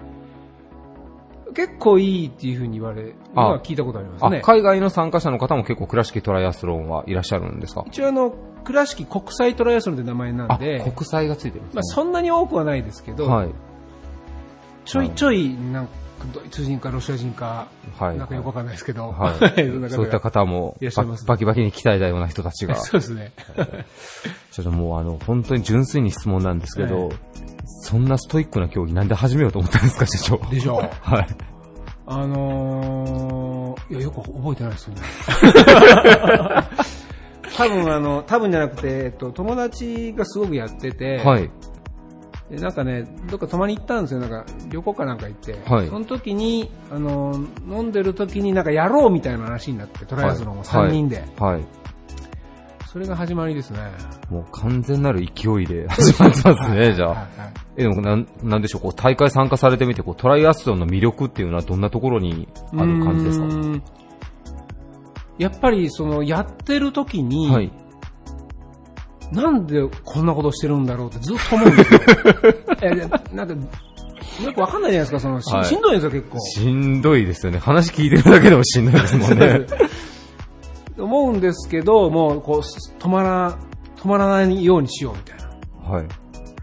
[1.54, 4.38] 結構いいっていうふうに言われるのは聞いたことありますね。
[4.38, 7.84] あ海外の参加者の方も結構倉敷トライアスロンはいらっしゃるんですか？
[7.88, 8.34] 一応あの、
[8.64, 13.50] 倉敷国際トライアスロンって名前なんで、国際がついてるんですまあそんなに多くはないですけど、はい。
[14.86, 15.92] ちょいちょい、なんか、
[16.34, 17.68] ドイツ人かロシア人か、
[17.98, 19.38] はいなんかよくわかんないですけど、はい
[19.90, 20.78] そういった方も。
[21.26, 22.76] バキバキに鍛えたような人たちが。
[22.82, 23.32] そうですね。
[24.52, 27.16] ちょっともうあの、本当に純粋に質問なんですけど、え
[27.84, 30.38] そんなストイックな競技なんで始めようと思ったんですか、社長？
[30.50, 31.28] でしょうはい。
[32.06, 35.02] あのー、いや、よく覚えてないですよね。
[37.56, 41.50] 多分あの、多分じゃなくて、えっと、友達がすごくやってて、はい。
[42.52, 44.20] でなんかね、どっか泊まり行ったんですよ。
[44.20, 45.58] なんか、旅行かなんか行って。
[45.66, 47.34] はいその時に、あの、
[47.70, 51.24] 飲んでる時になんかやろうみたいな話になって、トライアスロンをはい3人で。
[51.40, 51.64] はい。
[52.92, 53.80] それが始まりですね。
[54.30, 57.28] もう完全なる勢いで 始まってますね、じゃあ。
[57.78, 63.48] え、でもなん、なんでしょう、こう、大会参加されてみて、こう、トライアスロンの魅力っていうのはどんなところにある感じですか？
[65.38, 67.72] やっぱり、その、やってる時に、はい。
[69.32, 72.00] なんでこんなことしてるんだろうってずっと思うんですよ。
[73.34, 73.56] なんか、
[74.44, 76.40] よくわかんないじゃないですか、その、し,、はいしんどいんですよ、結構。
[76.40, 77.60] しんどいですよね。
[77.60, 79.66] 話聞いてるだけでもしんどいですもんね。
[80.98, 83.58] 思うんですけど、もう、こう、す止まら、
[83.98, 85.90] 止まらないようにしようみたいな。
[85.90, 86.04] はい。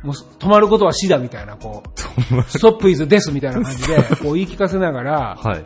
[0.05, 5.63] もう、止まることは死だみたいな、こう、ストップイズですみたいな感じで、 こう言い聞かせながら、はい。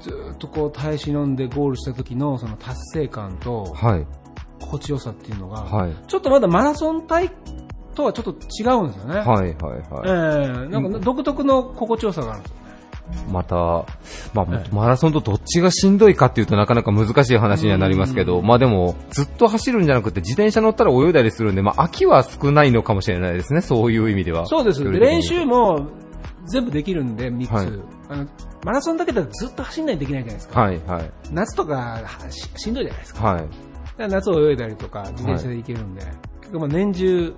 [0.00, 4.06] ずーっとこう耐え忍んでゴールした時のその達成感と、はい。
[4.60, 5.94] 心地よさっていうのが、はい。
[6.06, 7.30] ちょっとまだマラソン隊
[7.94, 9.18] とはちょっと違うんですよね。
[9.18, 10.66] はい、はい、えはい。
[10.66, 12.56] えなんか独特の心地よさがあるんですよ。
[13.30, 13.86] また、
[14.34, 24.46] まあ、マラソンとどっちがしんどいかっていうとなかなか難しい話にはなりますけど、まあでも、ずっと走るんじゃなくて自転車乗ったら泳いだりするんで、まあ秋は少ないのかもしれないですね、そういう意味では。
[24.46, 24.82] そうです。
[24.84, 25.86] 練習も
[26.46, 27.50] 全部できるんで、3つ。
[27.52, 27.66] はい
[28.08, 28.26] あの
[28.64, 30.60] マラソンだけだとずっと走んないといけないじゃないですか。
[30.60, 31.10] はい、はい。
[31.30, 33.24] 夏とかはししんどいじゃないですか。
[33.24, 33.44] はい。
[33.98, 36.02] 夏を泳いだりとか、自転車で行けるんで、
[36.40, 37.34] 結構まあ年中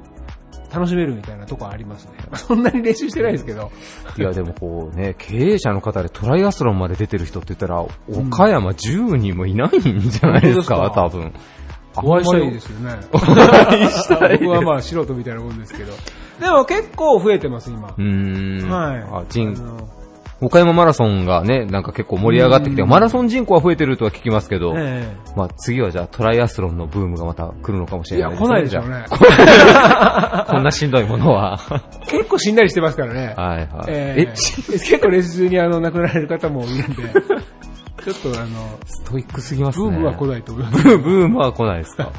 [0.72, 2.12] 楽しめるみたいなとこありますね。
[2.34, 3.70] そんなに練習してないですけど。
[4.16, 11.32] いやでもこうね、経営者の方でトライアスロンまで出てる人って言ったら、岡山10人もいないんじゃないですか、本当多分。
[12.02, 12.96] お会いしたいですよね。
[13.12, 15.92] お会いしたい僕はまあ素人みたいなもんですけど。
[16.40, 17.88] でも結構増えてます、今。
[17.88, 18.70] うーん。
[18.70, 19.54] はいあ、人、
[20.40, 29.04] 岡山マラソンがね、なんか結構盛り上がってきて、マラソン人口は増えてるとは聞きますけど、えまあ次はじゃあトライアスロンのブームがまた来るのかもしれない来ないでしょうね。
[29.10, 31.58] あ こんなしんどいものは。
[32.06, 33.34] 結構しんなりしてますからね。
[33.36, 33.66] はいはい。
[33.88, 34.26] えええ
[34.78, 37.02] 結構練習中にあの亡くなられる方もいるんで、
[38.12, 39.90] ちょっとあの、ストイックすぎますね。
[39.90, 40.84] ブームは来ないと思います。
[40.84, 42.10] ブーブームは来ないですか。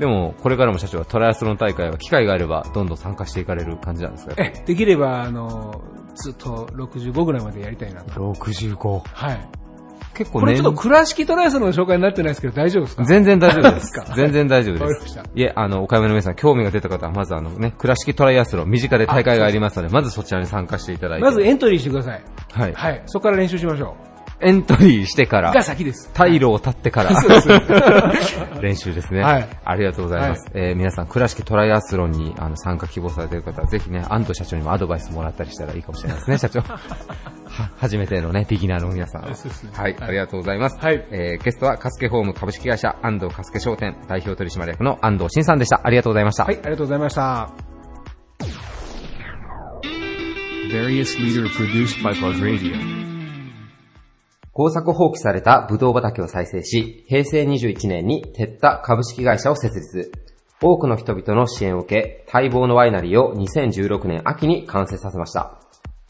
[0.00, 4.34] でも、これからも社長はトライアスロン大会は機会があれば、どんどん参加していかれる感じなんですか？
[4.38, 5.80] え、できれば、あの、
[6.22, 8.12] ずっと65ぐらいまでやりたいなと。
[8.32, 9.00] 65。
[9.12, 9.48] はい。
[10.14, 13.04] 結構これちょっと年倉敷トライアスロンの紹介になってないですけど大丈夫ですか？
[13.04, 14.14] 全然大丈夫ですか？
[14.16, 15.20] 全然大丈夫です。
[15.34, 21.24] いえ、あの、岡山の皆さん、興味が出た方は、まずあのね、倉敷トライアスロン、身近で大会がありますので、まずそちらに参加していただいて。
[21.24, 22.24] まずエントリーしてください。
[22.52, 22.72] はい。
[22.72, 23.02] はい。
[23.06, 23.96] そこから練習しましょ
[24.40, 27.48] エントリーしてから、が先です退路を立ってから そうです、
[28.62, 29.22] 練習ですね。
[29.22, 30.50] はいありがとうございます。
[30.54, 36.60] えー皆さん、倉敷トライアスロンにあの参加希望されている方は、ぜひね、安藤社長にもアドバイスもらったりしたらいいかもしれないですね、 社長。
[36.60, 36.78] は、
[37.76, 39.34] 初めてのね、ビギナーの皆さんは。
[39.34, 40.78] そうですねはい、ありがとうございます。
[40.80, 45.80] はいえーゲストは、カスケホーム株式会社安藤カスケ商店代表取締役の安藤慎さんでした。
[45.82, 46.44] ありがとうございました。
[46.44, 47.50] はい、ありがとうございました。
[50.70, 53.07] Various leader produced by Plug Radio.
[54.58, 60.10] 工作放棄されたブドウ畑を再生し、平成21年に撤った株式会社を設立。
[60.60, 65.60] 多くの人々の支援を受け、待望のワイナリーを2016年秋に完成させました。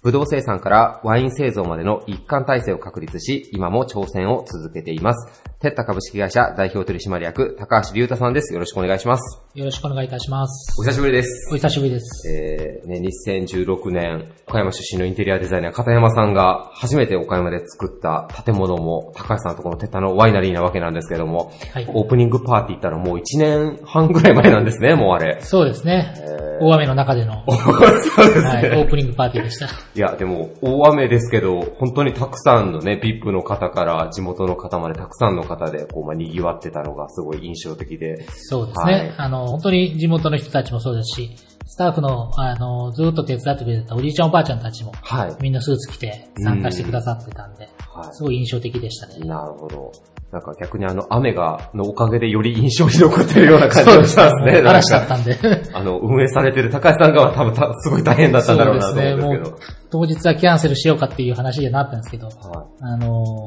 [0.01, 5.43] ブドウ生産からワイン製造までの一貫体制を確立し、今も挑戦を続けています。
[5.59, 8.55] テッタ株式会社代表取締役、高橋隆太さんです。
[8.55, 9.43] よろしくお願いします。
[9.57, 10.81] よろしくお願いいたします。
[10.81, 11.53] お久しぶりです。
[11.53, 12.29] お久しぶりです。
[12.31, 25.41] えーね、2016年、岡山出身のインテリアデザイナー、片山さんが初めて岡山で作った建物も、高橋さんのところのテッタのワイナリーなわけなんですけども、はいオープニングパーティー行ったらもう1年半ぐらい前なんですね、もうあれ。
[25.43, 26.15] そうですね。
[26.61, 29.88] 大雨の中での、 そうですねはい、オープニングパーティーでした。
[29.95, 38.27] いや、でも、大雨ですけど、本当にたくさんのね、VIP の方から地元の方までたくさんの方で、こう、まあ、賑わってたのがすごい印象的で。
[38.31, 38.93] そうですね。
[38.93, 41.31] はいあの、本当に地元の人たちもそうですし、
[41.69, 45.37] スタッフの、あの、ずっと手伝ってくれてたおじいちゃんおばあちゃんたちも、はい。
[45.43, 49.19] みんなスーツ着て参加してくださってたんで、はいすごい印象的でしたね。
[49.27, 49.93] なるほど。
[50.33, 54.31] なんか逆にあの雨が、のおかげでより印象に残ってるような感じがしますね。
[54.31, 55.39] そうですね嵐だったんで。
[55.75, 59.27] あの、運営されてる高橋さんが多分たすごい大変だったんだろうなと思うんですけど。
[59.29, 59.51] そうですね。
[59.51, 59.61] もう、
[59.91, 62.37] 当日はキャンセルしようかっていう話になったんですけど、はい
[62.81, 63.47] あの、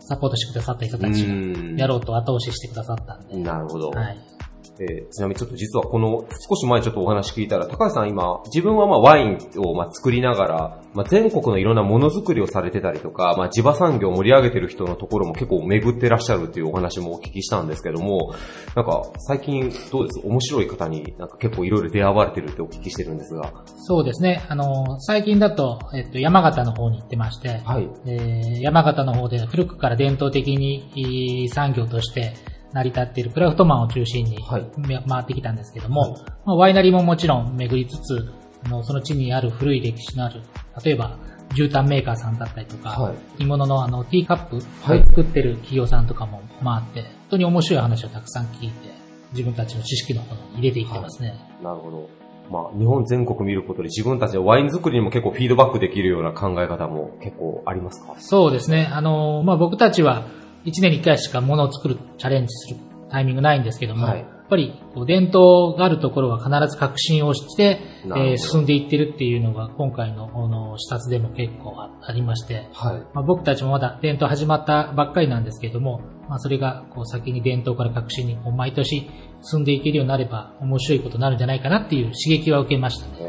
[0.00, 3.90] サポートしてくださった人たちうんが、やろうと後押ししてくださったんで、なるほど。
[3.90, 4.35] はい。
[4.80, 18.34] えーちなみにちょっと実はこの、少し前ちょっとお話聞いたら、高橋さん今、自分はまあワインをまあ作りながら、まあ、全国のいろんなものづくりをされてたりとか、まあ、地場産業を盛り上げてる人のところも結構巡ってらっしゃるっていうお話もお聞きしたんですけども、
[18.74, 20.20] なんか最近どうです？
[20.26, 23.52] 面白い方になんか結構いろいろ出会われてるってお聞きしてるんですが。
[23.78, 24.44] そうですね。
[24.48, 27.88] あの、最近だと、えっと、山形の方に行ってまして、はい。
[28.06, 32.34] えー山形の方で古くから伝統的に産業として
[32.76, 38.34] 成り立っているクラフトマンを中心にはいめ回ってきたんですけども、まあワイナリーももちろん巡りつつ、
[38.66, 40.42] あのその地にある古い歴史のある、
[40.84, 41.18] 例えば
[41.54, 48.90] 絨毯メーカーさんだったりとか、はい鋳物のあのティーカップをはい作ってる企業さんとかも回って、本当に面白い話をたくさん聞いて、
[49.32, 51.34] 自分たちの知識の方に入れていってますね。
[51.62, 52.10] なるほど。
[52.48, 58.14] まあ、日本全国見ることで自分たちのワイン作りにも結構フィードバックできるような考え方も結構ありますか？
[58.18, 58.88] そうですね。
[58.92, 60.28] あの、まあ、僕たちは
[60.66, 62.76] 1年に1回しかものを作る、チャレンジする
[63.10, 73.00] タイミングないんですけども、はいやっぱりこう伝統があるところは必ず革新をして、えー進んでいってるっていうのが今回のあの視察でも結構あありまして、はい。
[73.12, 79.10] まあ、僕たちもまだ伝統始まったばっかりなんですけども、まあ、それがこう先に伝統から革新にこう毎年
[79.42, 83.12] 進んでいけるようになれば面白いことになるんじゃないかなっていう刺激は受けましたね。
[83.18, 83.24] え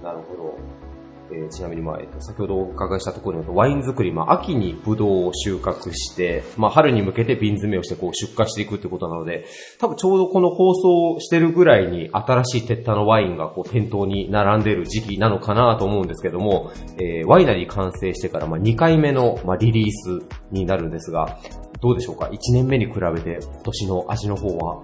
[0.00, 0.37] ー、なるほど。
[1.30, 9.46] えーちなみに、まあ、えっと、先ほどお伺いしたところによると、ワイン作り、まあ、秋にブドウを収穫して、まあ、春に向けて瓶詰めをして、こう、出荷していくってことなので、
[9.78, 16.70] 多分ちょうどこの放送してるぐらいに、新しい鉄板のワインが、こう、店頭に並んでる時期なのかなと思うんですけども、
[17.00, 21.38] えーワイナリー完成してから、まあ、2回目の、まあ、リリースになるんですが、
[21.80, 24.82] どうでしょうか ?1 年目に比べて、今年の味の方は、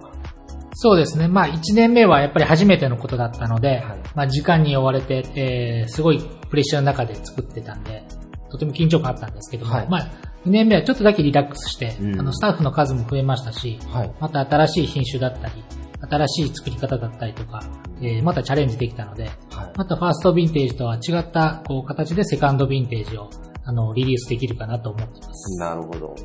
[0.77, 1.27] そうですね。
[1.29, 6.19] まあ、1年目はやっぱり初めてのことだったので、まあ、時間に追われて、えーすごい
[6.49, 8.03] プレッシャーの中で作ってたんで、
[8.51, 10.01] とても緊張感あったんですけども、はいまあ、
[10.45, 15.63] 2年目はちょっとだけリラックスして、うんあの、スタッフの数も増えましたし、はいまた新しい品種だったり、
[16.09, 17.61] 新しい作り方だったりとか、
[18.01, 19.31] えーまたチャレンジできたので、
[19.77, 23.29] またファーストヴィンテージとは違ったこう形でセカンドヴィンテージを
[23.63, 25.59] あのリリースできるかなと思ってます。
[25.59, 26.15] なるほど。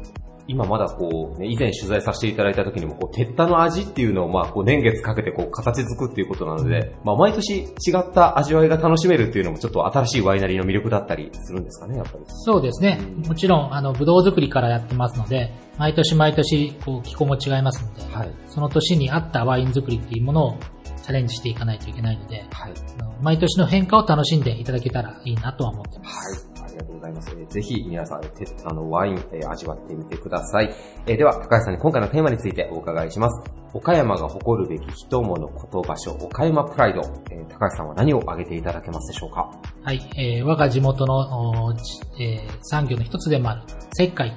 [0.50, 12.24] 今まだこう、ね、以前取材させていただいた時にも、こう、鉄板の味っていうのを、まあ、こう、年月かけてこう、形作っていうことなので、まあ、毎年違った味わいが楽しめるっていうのも、ちょっと新しいワイナリーの魅力だったりするんですかね、やっぱり。
[12.26, 12.98] そうですね。
[13.28, 20.58] もちろん、あの、ブドウ作りからやってますので、毎年毎年、こう、気候も違いますので、その年に合ったワイン作りっていうものを
[21.00, 22.68] チャレンジしていかないといけないので、あ
[23.02, 26.44] の毎年の変化を楽しんでいただけたらいいなとは思ってます。
[26.44, 26.49] はい。
[26.82, 27.30] とうございます。
[27.32, 28.28] えーぜひ皆さん、て
[28.64, 30.70] あの、ワイン、えー味わってみてください。
[31.06, 33.50] えーでは、高橋さんに今回のテーマについてお伺いします。
[33.72, 37.00] 岡山が誇るべき人物こと場所、岡山プライド。
[37.30, 39.50] えー高橋さんは何を挙げていただけますでしょうか？
[39.82, 41.74] はい、えー我が地元の、
[42.18, 43.62] えー産業の一つでもある
[43.98, 44.32] 石灰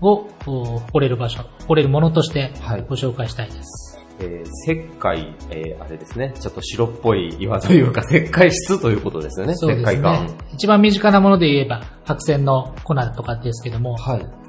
[0.00, 2.52] をお誇れる場所、誇れるものとして
[2.88, 3.85] ご紹介したいです。
[4.20, 10.30] えー石灰、えーあれですね、ちょっと白っぽい岩というか、石灰質ということですよね、そうです石灰岩ね。。
[10.54, 13.96] 一番身近なもので言えば、白線の粉とかですけども、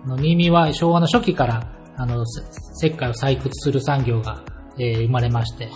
[0.06, 4.44] あの新見は昭和の初期から、あの、せ石灰を採掘する産業が、
[4.80, 5.68] えー生まれまして、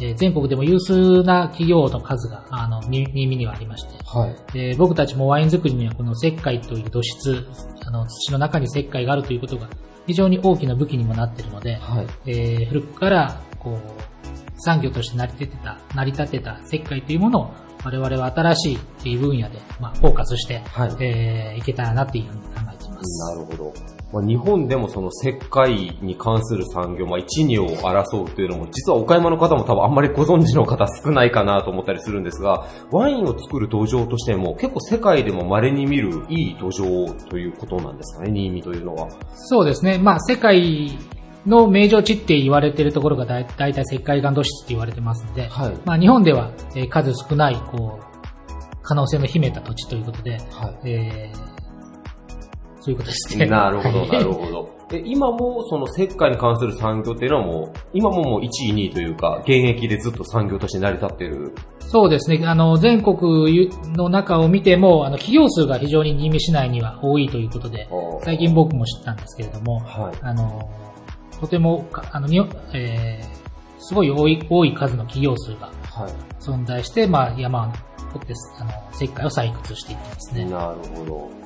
[0.00, 4.36] えー全国でも有数な企業の数が、あの、み新見にはありまして、はい。
[4.54, 7.46] えー僕たちもワイン作りにはこの石灰という土質、
[7.90, 9.68] あの土の中に石灰があるということが
[10.06, 11.78] 非常に大きな武器にもなっているので、
[12.24, 20.62] えー古くからこう産業として成り立てた、成り立てた石灰というものを我々は新しいっていう分野で、まあ、フォーカスして、
[21.00, 23.36] えーいけたらなっていうふうに考えています。
[23.36, 23.99] なるほど。
[24.12, 39.08] まあ、日本でもその石灰に関する産業、まあ、一二を争うっていうのも、実は岡山の方も多分あんまりご存知の方少ないかなと思ったりするんですが、ワインを作る土壌としても結構世界でも稀に見るいい土壌ということなんですかね、新見というのは。
[39.34, 39.98] そうですね。
[39.98, 40.98] まあ、世界
[41.46, 45.48] の名城地って言われているところがだいたい石灰岩土質って言われてますので、
[45.84, 48.04] まあ、日本では、えー数少ない、こう、
[48.82, 50.38] 可能性の秘めた土地ということで、
[50.84, 51.59] えー
[52.80, 53.46] そういうことですね。
[53.46, 54.70] なるほど、はいなるほど。
[54.88, 61.54] で今もその石灰に関する産業っていうのはもう、今ももう1位、2位というか、現役でずっと産業として成り立っている。
[61.80, 62.44] そうですね。
[62.46, 67.88] あの、全国の中を見ても、あの、企業数が非常に新見市内には多いということで、
[68.22, 69.82] 最近僕も知ったんですけれども、
[70.22, 70.68] あの、
[71.40, 72.40] とてもか、あの、に
[72.74, 73.40] えー
[73.80, 75.70] すごい多い、多い数の企業数が
[76.38, 77.72] 存在して、まあ、山を
[78.12, 80.44] 取って、あの、石灰を採掘していってますね。
[80.44, 81.39] なるほど。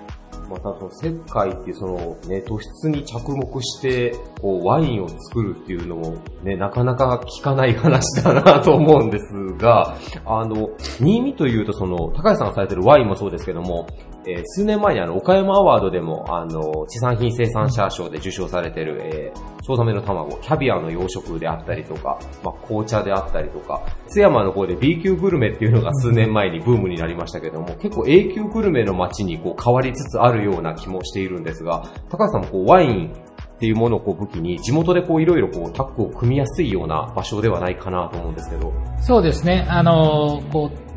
[0.49, 13.87] またその石灰っていうそのね、土質に着目して、こう、ワインを作るっていうのもね、なかなか聞かない話だなと思うんですが、あの、新見というとその、高橋さんがされてるワインもそうですけども、
[14.27, 33.13] えー数年前にあの、岡山アワードでも、あの、地産品生産者賞で受賞されてる、えー、チョウザメの卵、キャビアの養殖であったりとか、まあ、紅茶であったりとか、津山の方で B 級グルメっていうのが数年前にブームになりましたけども、結構 A 級グルメの街にこう変わりつつあるような気もしているんですが、高橋さんもこうワイン
[33.55, 38.73] っていうものをこう武器に、地元でこういろいろこうタッグを組みやすいような場所ではないかなと思うんですけど。
[39.01, 39.67] そうですね。
[39.69, 40.94] あの、こう、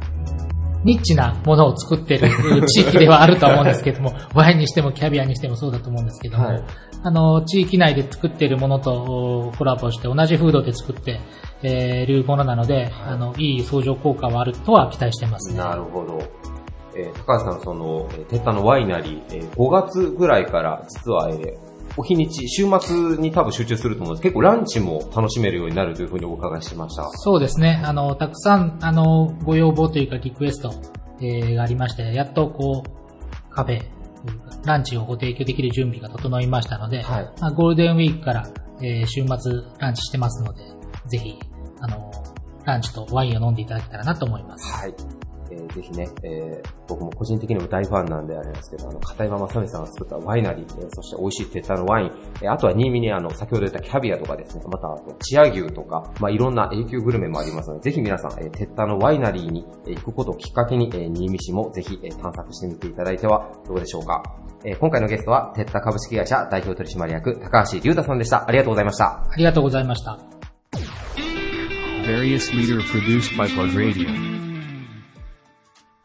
[0.83, 2.29] ニッチなものを作ってる
[2.67, 6.47] 地域ではあるとは思うんですけども、 ワインにしてもキャビアにしてもそうだと思うんですけども、
[7.03, 11.19] あの、地域内で作っているものとコラボして同じ風土で作って
[11.63, 15.59] えーいるものなので、あの、いい相乗効果はあるとは期待してますね。
[15.59, 16.19] なるほど。
[16.95, 21.66] えー高橋さん、その、えー、テッタのワイナリー、えー5月ぐらいから、実は、えー
[21.97, 27.09] お日にち、週末に多分集中すると思うんです結構ランチも楽しめるようになるというふうにお伺いしました。
[27.09, 27.81] そうですね。
[27.83, 30.71] あの、たくさん、あの、ご要望というかリクエスト、
[31.19, 33.81] えーがありまして、やっとこう、カフェ
[34.65, 37.03] ランチをご提供できる準備が整いましたので、
[37.41, 38.47] まあ、ゴールデンウィークから、
[38.81, 40.63] えー週末ランチしてますので、
[41.07, 41.39] ぜひ、
[41.81, 42.11] あの、
[42.63, 44.71] ランチとワインを飲んでいただけたらなと思います。
[44.71, 45.16] はい。
[45.69, 52.11] えーぜひね、えー僕も個人的にも大ファンなんでありますけど、あの、片山正美さんが作ったワイナリー、えーそして美味しい鉄板のワイン、
[52.41, 64.23] えーあとは新見にあの、先ほど言ったキャビアとかですね、また、あとチア牛とか、まあ、いろんな永久グルメもありますので、ぜひ皆さん、えー、鉄板のワイナリーにえー行くことをきっかけに、えー新見市もぜひ、えー探索してみていただいてはどうでしょうか。
[64.65, 68.47] えー今回のゲストは、鉄タ株式会社代表取締役、高橋隆太さんでした。
[68.47, 69.05] ありがとうございました。
[69.29, 70.17] ありがとうございました。
[72.07, 74.36] Various leader produced by Plug Radio.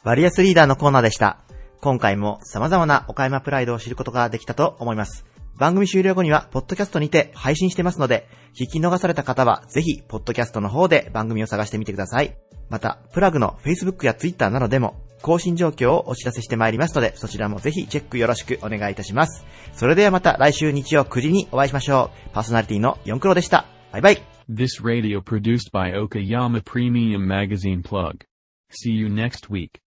[0.05, 1.39] バリアスリーダーのコーナーでした。
[1.81, 5.25] 今回も様々な岡山プライドを知ることができたと思います。
[5.59, 12.37] 番組終了後には、ポッドキャストにて配信してますので、聞き逃された方は、ぜひ、ポッドキャストの方で番組を探してみてください。
[12.69, 19.47] また、プラグの Facebook や Twitter などでも、更新状況をお知らせしてまいりますので、そちらもぜひチェックよろしくお願いいたします。
[19.73, 22.31] それではまた来週日曜9時にお会いしましょう。
[22.33, 23.67] パーソナリティの四クロでした。
[23.93, 24.23] バイバイ。
[24.51, 28.17] This radio produced by Okayama Premium Magazine Plug.
[28.73, 29.81] See you next week.